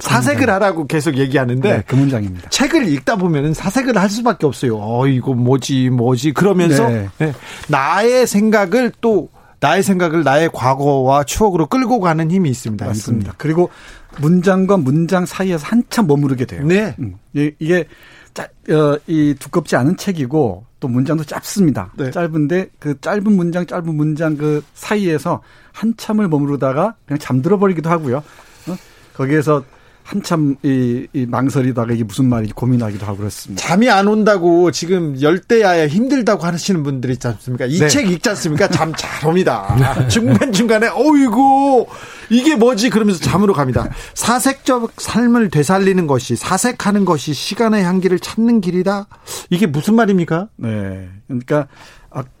[0.00, 2.48] 사색을 하라고 계속 얘기하는데 네, 그 문장입니다.
[2.48, 4.78] 책을 읽다 보면은 사색을 할 수밖에 없어요.
[4.80, 7.08] 어 이거 뭐지 뭐지 그러면서 네.
[7.18, 7.32] 네.
[7.68, 9.28] 나의 생각을 또
[9.64, 12.84] 나의 생각을 나의 과거와 추억으로 끌고 가는 힘이 있습니다.
[12.84, 13.28] 맞습니다.
[13.28, 13.34] 이분.
[13.38, 13.70] 그리고
[14.18, 16.66] 문장과 문장 사이에서 한참 머무르게 돼요.
[16.66, 16.94] 네.
[16.98, 17.14] 음.
[17.32, 17.86] 이게
[18.34, 21.92] 짜, 어, 이 두껍지 않은 책이고 또 문장도 짧습니다.
[21.96, 22.10] 네.
[22.10, 25.40] 짧은데 그 짧은 문장 짧은 문장 그 사이에서
[25.72, 28.18] 한참을 머무르다가 그냥 잠들어 버리기도 하고요.
[28.18, 28.76] 어?
[29.14, 29.64] 거기에서
[30.04, 33.66] 한참 이, 이 망설이다가 이게 무슨 말인지 고민하기도 하고 그렇습니다.
[33.66, 37.64] 잠이 안 온다고 지금 열대야에 힘들다고 하시는 분들이 있지 않습니까?
[37.64, 38.12] 이책 네.
[38.12, 38.68] 읽지 않습니까?
[38.68, 39.76] 잠 잘 옵니다.
[40.08, 41.86] 중간중간에 어이구
[42.30, 43.88] 이게 뭐지 그러면서 잠으로 갑니다.
[44.14, 49.06] 사색적 삶을 되살리는 것이 사색하는 것이 시간의 향기를 찾는 길이다.
[49.50, 50.48] 이게 무슨 말입니까?
[50.56, 51.08] 네.
[51.26, 51.66] 그러니까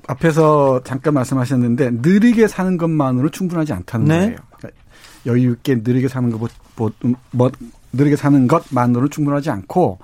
[0.06, 4.18] 앞에서 잠깐 말씀하셨는데 느리게 사는 것만으로 충분하지 않다는 네.
[4.18, 4.36] 거예요.
[4.58, 4.83] 그러니까
[5.26, 6.92] 여유 있게 느리게 사는 것보 뭐,
[7.30, 7.50] 뭐
[7.92, 9.98] 느리게 사는 것만으로는 충분하지 않고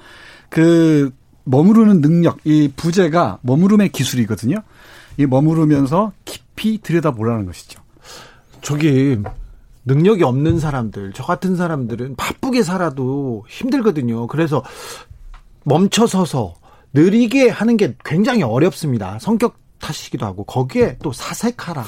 [0.48, 1.12] 그
[1.44, 4.62] 머무르는 능력, 이 부재가 머무름의 기술이거든요.
[5.16, 7.80] 이 머무르면서 깊이 들여다보라는 것이죠.
[8.60, 9.18] 저기
[9.84, 14.26] 능력이 없는 사람들, 저 같은 사람들은 바쁘게 살아도 힘들거든요.
[14.26, 14.62] 그래서
[15.64, 16.54] 멈춰서서
[16.92, 19.18] 느리게 하는 게 굉장히 어렵습니다.
[19.18, 21.84] 성격 탓이기도 하고 거기에 또 사색하라.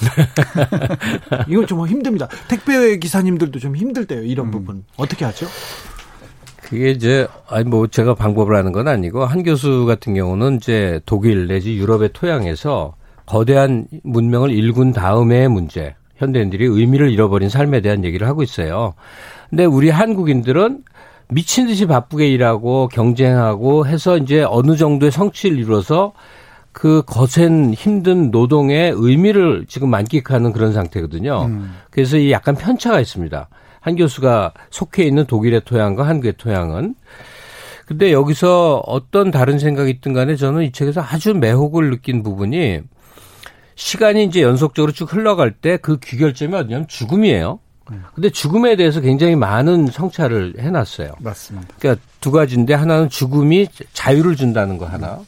[1.48, 2.28] 이건 좀 힘듭니다.
[2.48, 4.22] 택배 기사님들도 좀 힘들대요.
[4.22, 4.50] 이런 음.
[4.50, 5.46] 부분 어떻게 하죠?
[6.60, 11.46] 그게 이제 아니 뭐 제가 방법을 하는 건 아니고 한 교수 같은 경우는 이제 독일
[11.46, 12.94] 내지 유럽의 토양에서
[13.26, 18.94] 거대한 문명을 일군 다음의 문제, 현대인들이 의미를 잃어버린 삶에 대한 얘기를 하고 있어요.
[19.50, 20.82] 근데 우리 한국인들은
[21.28, 26.12] 미친 듯이 바쁘게 일하고 경쟁하고 해서 이제 어느 정도의 성취를 이루어서
[26.72, 31.44] 그 거센 힘든 노동의 의미를 지금 만끽하는 그런 상태거든요.
[31.46, 31.74] 음.
[31.90, 33.48] 그래서 이 약간 편차가 있습니다.
[33.80, 36.94] 한 교수가 속해 있는 독일의 토양과 한국의 토양은
[37.86, 42.80] 근데 여기서 어떤 다른 생각이 있든 간에 저는 이 책에서 아주 매혹을 느낀 부분이
[43.74, 47.58] 시간이 이제 연속적으로 쭉 흘러갈 때 그 귀결점이 어디냐면 죽음이에요.
[48.14, 51.12] 근데 죽음에 대해서 굉장히 많은 성찰을 해놨어요.
[51.18, 51.74] 맞습니다.
[51.78, 55.18] 그러니까 두 가지인데 하나는 죽음이 자유를 준다는 거 하나,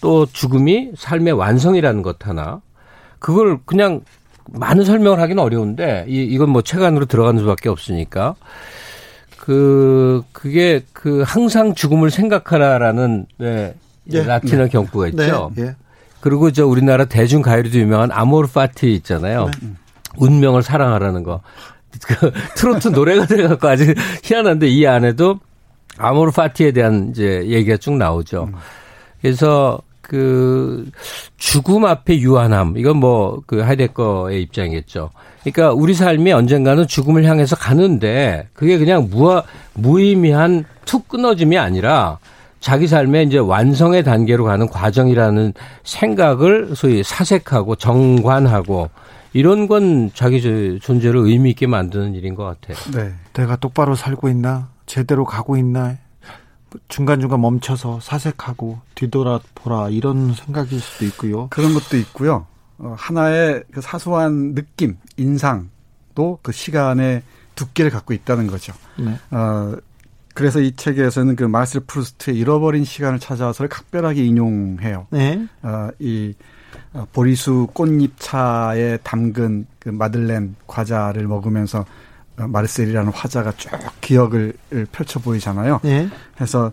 [0.00, 2.60] 또 죽음이 삶의 완성이라는 것 하나.
[3.18, 4.00] 그걸 그냥
[4.50, 8.34] 많은 설명을 하기는 어려운데 이 이건 뭐 책 안으로 들어가는 수밖에 없으니까
[9.38, 13.74] 그 그게 그 항상 죽음을 생각하라라는 네,
[14.12, 14.22] 예.
[14.22, 14.68] 라틴어 네.
[14.70, 15.50] 경구가 있죠.
[15.54, 15.62] 네.
[15.62, 15.76] 예.
[16.20, 19.50] 그리고 저 우리나라 대중 가요로도 유명한 아모르 파티 있잖아요.
[19.62, 19.68] 네.
[20.16, 21.40] 운명을 사랑하라는 거.
[22.02, 25.40] 그 트로트 노래가 돼갖고 아주 희한한데 이 안에도
[25.96, 28.50] 아모르 파티에 대한 이제 얘기가 쭉 나오죠.
[29.20, 30.90] 그래서 그
[31.36, 35.10] 죽음 앞에 유한함 이건 뭐 그 하이데거의 입장이겠죠.
[35.42, 39.42] 그러니까 우리 삶이 언젠가는 죽음을 향해서 가는데 그게 그냥 무하,
[39.74, 42.18] 무의미한 툭 끊어짐이 아니라
[42.60, 45.52] 자기 삶의 이제 완성의 단계로 가는 과정이라는
[45.84, 48.90] 생각을 소위 사색하고 정관하고
[49.32, 50.40] 이런 건 자기
[50.82, 52.76] 존재를 의미 있게 만드는 일인 것 같아요.
[52.92, 53.14] 네.
[53.34, 54.68] 내가 똑바로 살고 있나?
[54.86, 55.96] 제대로 가고 있나?
[56.88, 61.48] 중간중간 멈춰서 사색하고 뒤돌아보라 이런 생각일 수도 있고요.
[61.48, 62.46] 그런 것도 있고요.
[62.78, 67.22] 어, 하나의 그 사소한 느낌, 인상도 그 시간의
[67.54, 68.72] 두께를 갖고 있다는 거죠.
[68.98, 69.18] 네.
[69.30, 69.76] 어,
[70.34, 75.08] 그래서 이 책에서는 그 마르셀 프루스트의 잃어버린 시간을 찾아서를 각별하게 인용해요.
[75.10, 75.46] 네.
[75.62, 76.34] 어, 이
[76.92, 81.84] 어, 보리수 꽃잎 차에 담근 그 마들렌 과자를 먹으면서 어,
[82.46, 83.70] 마르셀이라는 화자가 쭉
[84.00, 84.54] 기억을
[84.92, 85.80] 펼쳐 보이잖아요.
[85.82, 86.08] 네.
[86.34, 86.72] 그래서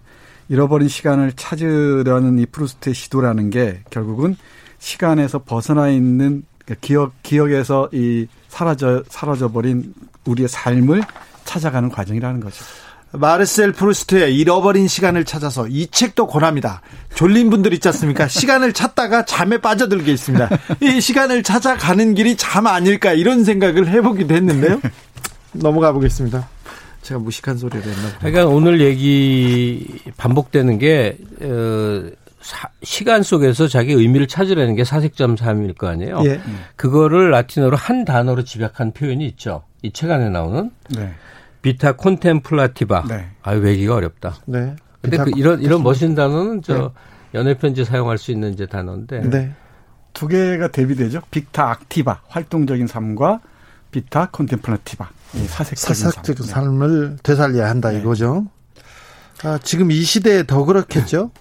[0.50, 4.36] 잃어버린 시간을 찾으려는 이 프루스트의 시도라는 게 결국은
[4.78, 9.94] 시간에서 벗어나 있는 그 기억 기억에서 이 사라져 사라져 버린
[10.26, 11.02] 우리의 삶을
[11.46, 12.64] 찾아가는 과정이라는 거죠.
[13.12, 16.82] 마르셀 프루스트의 잃어버린 시간을 찾아서 이 책도 권합니다.
[17.14, 18.28] 졸린 분들 있지 않습니까?
[18.30, 20.50] 시간을 찾다가 잠에 빠져들게 있습니다.
[20.82, 24.82] 이 시간을 찾아가는 길이 잠 아닐까 이런 생각을 해보기도 했는데요.
[25.60, 26.48] 넘어가 보겠습니다.
[27.02, 28.18] 제가 무식한 소리를 했나 보다.
[28.20, 32.10] 그러니까 오늘 얘기 반복되는 게 어,
[32.42, 36.22] 사, 시간 속에서 자기 의미를 찾으려는 게 사색점 삶일 거 아니에요.
[36.26, 36.40] 예.
[36.76, 39.64] 그거를 라틴어로 한 단어로 집약한 표현이 있죠.
[39.84, 41.14] 이 책 안에 나오는 네.
[41.62, 43.06] 비타 콘템플라티바.
[43.08, 43.28] 네.
[43.44, 44.36] 아유 외기가 어렵다.
[44.46, 44.76] 네.
[45.02, 46.90] 근데 그 이런 이런 멋진 단어는 저 네.
[47.40, 49.22] 연애 편지 사용할 수 있는 이제 단어인데.
[49.30, 49.52] 네.
[50.14, 51.22] 두 개가 대비되죠.
[51.30, 53.42] 빅타 악티바 활동적인 삶과
[53.92, 55.10] 비타 콘템플라티바
[55.48, 56.64] 사색적인, 삶.
[56.64, 58.00] 삶을 되살려야 한다 네.
[58.00, 58.46] 이거죠.
[59.44, 61.32] 아, 지금 이 시대에 더 그렇겠죠.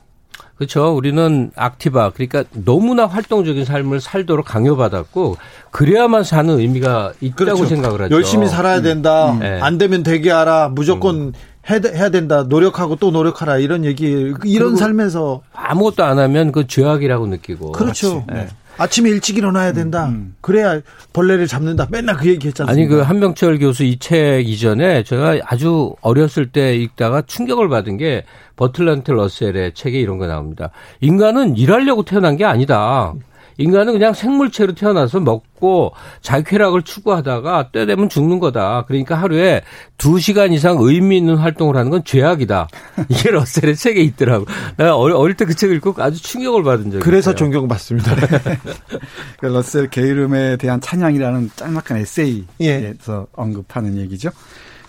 [0.56, 0.94] 그렇죠.
[0.94, 5.36] 우리는 악티바 그러니까 너무나 활동적인 삶을 살도록 강요받았고
[5.70, 7.66] 그래야만 사는 의미가 있다고 그렇죠.
[7.66, 8.14] 생각을 하죠.
[8.14, 9.32] 열심히 살아야 된다.
[9.32, 9.40] 음.
[9.40, 9.60] 네.
[9.60, 10.68] 안 되면 되게 하라.
[10.68, 11.32] 무조건 음.
[11.68, 12.44] 해야 된다.
[12.44, 13.58] 노력하고 또 노력하라.
[13.58, 17.72] 이런 얘기 이런 삶에서 아무것도 안 하면 그 죄악이라고 느끼고.
[17.72, 18.24] 그렇죠.
[18.28, 18.48] 네.
[18.76, 20.06] 아침에 일찍 일어나야 된다.
[20.06, 20.36] 음, 음.
[20.40, 20.80] 그래야
[21.12, 21.86] 벌레를 잡는다.
[21.90, 22.72] 맨날 그 얘기 했잖아요.
[22.72, 28.24] 아니, 그 한병철 교수 이 책 이전에 제가 아주 어렸을 때 읽다가 충격을 받은 게
[28.56, 30.70] 버틀런트 러셀의 책에 이런 거 나옵니다.
[31.00, 33.14] 인간은 일하려고 태어난 게 아니다.
[33.58, 38.84] 인간은 그냥 생물체로 태어나서 먹 고 자기 쾌락을 추구하다가 때 되면 죽는 거다.
[38.86, 39.62] 그러니까 하루에
[39.96, 42.68] 2시간 이상 의미 있는 활동을 하는 건 죄악이다.
[43.08, 44.46] 이게 러셀의 책에 있더라고.
[44.76, 47.36] 내가 어릴 때 그 책을 읽고 아주 충격을 받은 적이 그래서 있어요.
[47.36, 48.16] 존경받습니다.
[49.40, 52.94] 그 러셀 게으름에 대한 찬양이라는 짤막한 에세이에서 예.
[53.32, 54.30] 언급하는 얘기죠.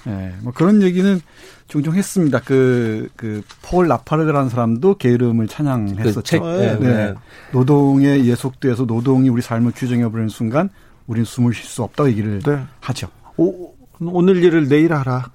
[0.07, 1.19] 예, 뭐 그런 얘기는
[1.67, 2.41] 종종 했습니다.
[2.45, 6.13] 그, 그, 폴 라파르라는 사람도 게으름을 찬양했었죠.
[6.13, 6.87] 그 책, 네, 네.
[6.87, 7.13] 네.
[7.51, 10.69] 노동에 예속돼서 노동이 우리 삶을 규정해버리는 순간
[11.07, 12.59] 우리는 숨을 쉴 수 없다고 얘기를 네.
[12.81, 13.07] 하죠.
[13.37, 15.31] 오, 오늘 일을 내일 하라.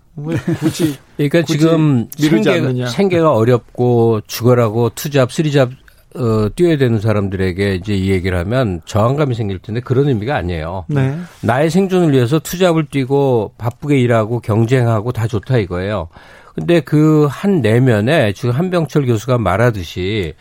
[0.58, 0.96] 굳이.
[1.16, 5.70] 그러니까 굳이 지금 생계가, 생계가 어렵고 죽어라고 투잡, 쓰리잡
[6.16, 10.84] 어, 뛰어야 되는 사람들에게 이제 이 얘기를 하면 저항감이 생길 텐데 그런 의미가 아니에요.
[10.88, 11.16] 네.
[11.42, 16.08] 나의 생존을 위해서 투잡을 뛰고 바쁘게 일하고 경쟁하고 다 좋다 이거예요.
[16.54, 20.34] 근데 그 한 내면에 지금 한병철 교수가 말하듯이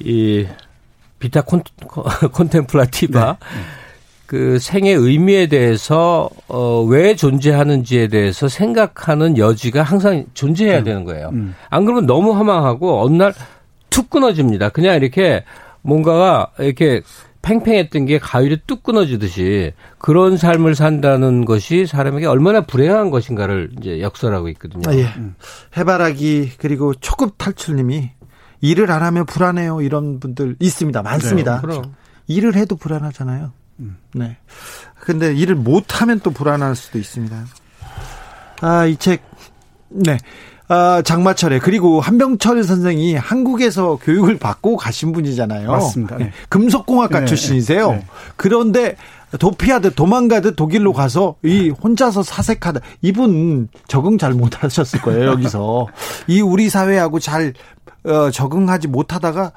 [0.00, 0.46] 이
[1.20, 1.62] 비타 콘,
[2.32, 3.60] 콘템플라티바 네.
[4.26, 10.84] 그 생의 의미에 대해서 어, 왜 존재하는지에 대해서 생각하는 여지가 항상 존재해야 음.
[10.84, 11.28] 되는 거예요.
[11.32, 11.54] 음.
[11.70, 13.32] 안 그러면 너무 허망하고 어느 날
[13.92, 14.70] 툭 끊어집니다.
[14.70, 15.44] 그냥 이렇게
[15.82, 17.02] 뭔가가 이렇게
[17.42, 24.48] 팽팽했던 게 가위로 뚝 끊어지듯이 그런 삶을 산다는 것이 사람에게 얼마나 불행한 것인가를 이제 역설하고
[24.50, 24.82] 있거든요.
[24.88, 25.04] 아, 예.
[25.16, 25.34] 음.
[25.76, 28.10] 해바라기 그리고 초급 탈출님이
[28.60, 31.02] 일을 안 하면 불안해요 이런 분들 있습니다.
[31.02, 31.60] 많습니다.
[31.66, 31.82] 네,
[32.28, 33.52] 일을 해도 불안하잖아요.
[33.80, 33.96] 음.
[34.14, 34.36] 네.
[35.00, 37.44] 근데 일을 못 하면 또 불안할 수도 있습니다.
[38.60, 39.22] 아, 이 책,
[39.88, 40.16] 네.
[40.68, 45.70] 아, 장마철에 그리고 한병철 선생이 한국에서 교육을 받고 가신 분이잖아요.
[45.70, 46.16] 맞습니다.
[46.16, 46.32] 네.
[46.48, 47.26] 금속공학과 네.
[47.26, 47.92] 출신이세요.
[47.92, 48.06] 네.
[48.36, 48.96] 그런데
[49.38, 55.86] 도피하듯 도망가듯 독일로 가서 이 혼자서 사색하다 이분 적응 잘 못하셨을 거예요 여기서
[56.26, 57.54] 이 우리 사회하고 잘
[58.04, 59.52] 어, 적응하지 못하다가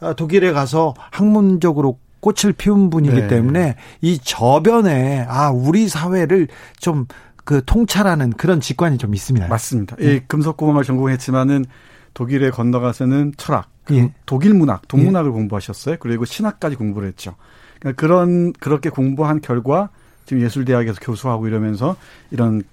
[0.00, 3.28] 어, 독일에 가서 학문적으로 꽃을 피운 분이기 네.
[3.28, 6.48] 때문에 이 저변에 아 우리 사회를
[6.80, 7.06] 좀
[7.48, 9.48] 그 통찰하는 그런 직관이 좀 있습니다.
[9.48, 9.96] 맞습니다.
[9.96, 10.16] 네.
[10.16, 11.64] 이 금속공학을 전공했지만은
[12.12, 14.12] 독일에 건너가서는 철학, 예.
[14.26, 15.32] 독일 문학, 동문학을 예.
[15.32, 15.96] 공부하셨어요.
[15.98, 17.36] 그리고 신학까지 공부를 했죠.
[17.80, 19.88] 그러니까 그런 그렇게 공부한 결과
[20.26, 21.96] 지금 예술대학에서 교수하고 이러면서
[22.30, 22.64] 이런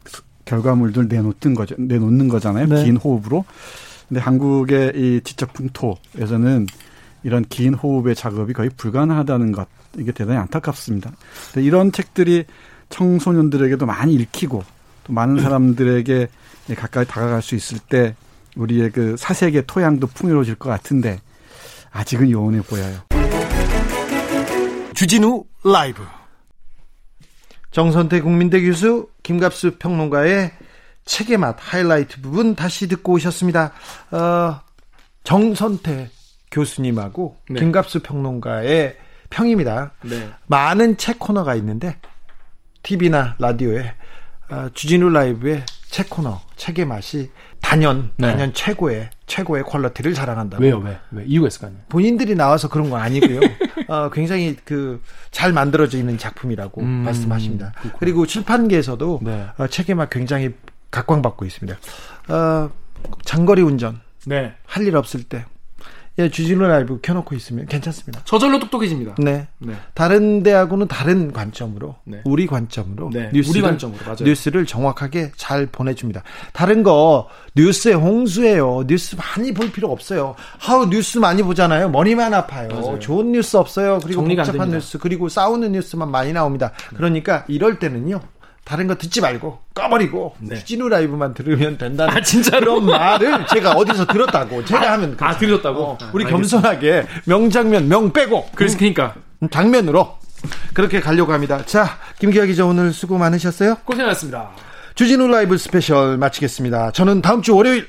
[0.43, 1.75] 결과물들 내놓던 거죠.
[1.77, 2.65] 내놓는 거잖아요.
[2.67, 2.83] 네.
[2.83, 3.45] 긴 호흡으로.
[4.09, 6.67] 근데 한국의 이 지적 풍토에서는
[7.23, 11.13] 이런 긴 호흡의 작업이 거의 불가능하다는 것 이게 대단히 안타깝습니다.
[11.55, 12.43] 이런 책들이
[12.95, 14.63] 청소년들에게도 많이 읽히고
[15.03, 16.27] 또 많은 사람들에게
[16.77, 18.15] 가까이 다가갈 수 있을 때
[18.55, 21.19] 우리의 그 사색의 토양도 풍요로워질 것 같은데
[21.91, 23.01] 아직은 요원해 보여요.
[24.93, 26.03] 주진우 라이브
[27.71, 30.53] 정선태 국민대 교수 김갑수 평론가의
[31.03, 33.73] 책의 맛 하이라이트 부분 다시 듣고 오셨습니다.
[34.11, 34.61] 어,
[35.25, 36.09] 정선태
[36.49, 37.59] 교수님하고 네.
[37.59, 38.95] 김갑수 평론가의
[39.29, 39.91] 평입니다.
[40.03, 40.29] 네.
[40.47, 41.97] 많은 책 코너가 있는데
[42.89, 43.93] TV나 라디오에
[44.49, 47.31] 어, 주진우 라이브의 책 코너 책의 맛이
[47.61, 48.31] 단연 네.
[48.31, 50.59] 단연 최고의 최고의 퀄러티를 자랑한다.
[50.59, 50.77] 왜요?
[50.77, 50.99] 왜?
[51.11, 51.23] 왜?
[51.25, 51.71] 이유가 있을까요?
[51.89, 53.39] 본인들이 나와서 그런 건 아니고요.
[53.89, 57.71] 어, 굉장히 그 잘 만들어져 있는 작품이라고 음, 말씀하십니다.
[57.71, 57.93] 그렇구나.
[57.99, 59.47] 그리고 출판계에서도 네.
[59.57, 60.53] 어, 책의 맛 굉장히
[60.91, 61.77] 각광받고 있습니다.
[62.29, 62.69] 어,
[63.25, 64.53] 장거리 운전 네.
[64.65, 65.43] 할 일 없을 때
[66.17, 68.21] 예, 주진우 라이브 켜놓고 있으면 괜찮습니다.
[68.23, 69.15] 저절로 똑똑해집니다.
[69.17, 69.47] 네.
[69.59, 69.73] 네.
[69.93, 72.21] 다른 데하고는 다른 관점으로, 네.
[72.23, 73.29] 우리 관점으로, 네.
[73.33, 74.17] 뉴스를, 우리 관점으로, 맞아요.
[74.21, 76.23] 뉴스를 정확하게 잘 보내줍니다.
[76.53, 78.85] 다른 거, 뉴스의 홍수예요.
[78.87, 80.35] 뉴스 많이 볼 필요 없어요.
[80.57, 81.89] 하우 뉴스 많이 보잖아요.
[81.89, 82.69] 머리만 아파요.
[82.71, 82.99] 맞아요.
[82.99, 83.99] 좋은 뉴스 없어요.
[84.01, 86.71] 그리고 복잡한 뉴스, 그리고 싸우는 뉴스만 많이 나옵니다.
[86.95, 88.21] 그러니까 이럴 때는요.
[88.65, 90.61] 다른 거 듣지 말고 꺼버리고 네.
[90.63, 92.81] 진우 라이브만 들으면 된다는 아, 진짜로?
[92.81, 98.11] 그런 말을 제가 어디서 들었다고 제가 아, 하면 아 들었다고 어, 우리 겸손하게 명장면 명
[98.11, 99.13] 빼고 그래서 그러니까
[99.51, 100.17] 장면으로
[100.73, 101.63] 그렇게 가려고 합니다.
[101.65, 103.75] 자 김기아 기자 오늘 수고 많으셨어요.
[103.85, 104.49] 고생하셨습니다.
[104.95, 106.91] 주진우 라이브 스페셜 마치겠습니다.
[106.91, 107.87] 저는 다음 주 월요일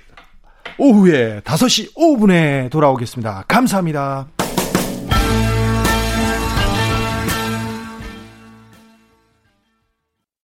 [0.77, 3.45] 오후에 5시 5분에 돌아오겠습니다.
[3.49, 4.36] 감사합니다.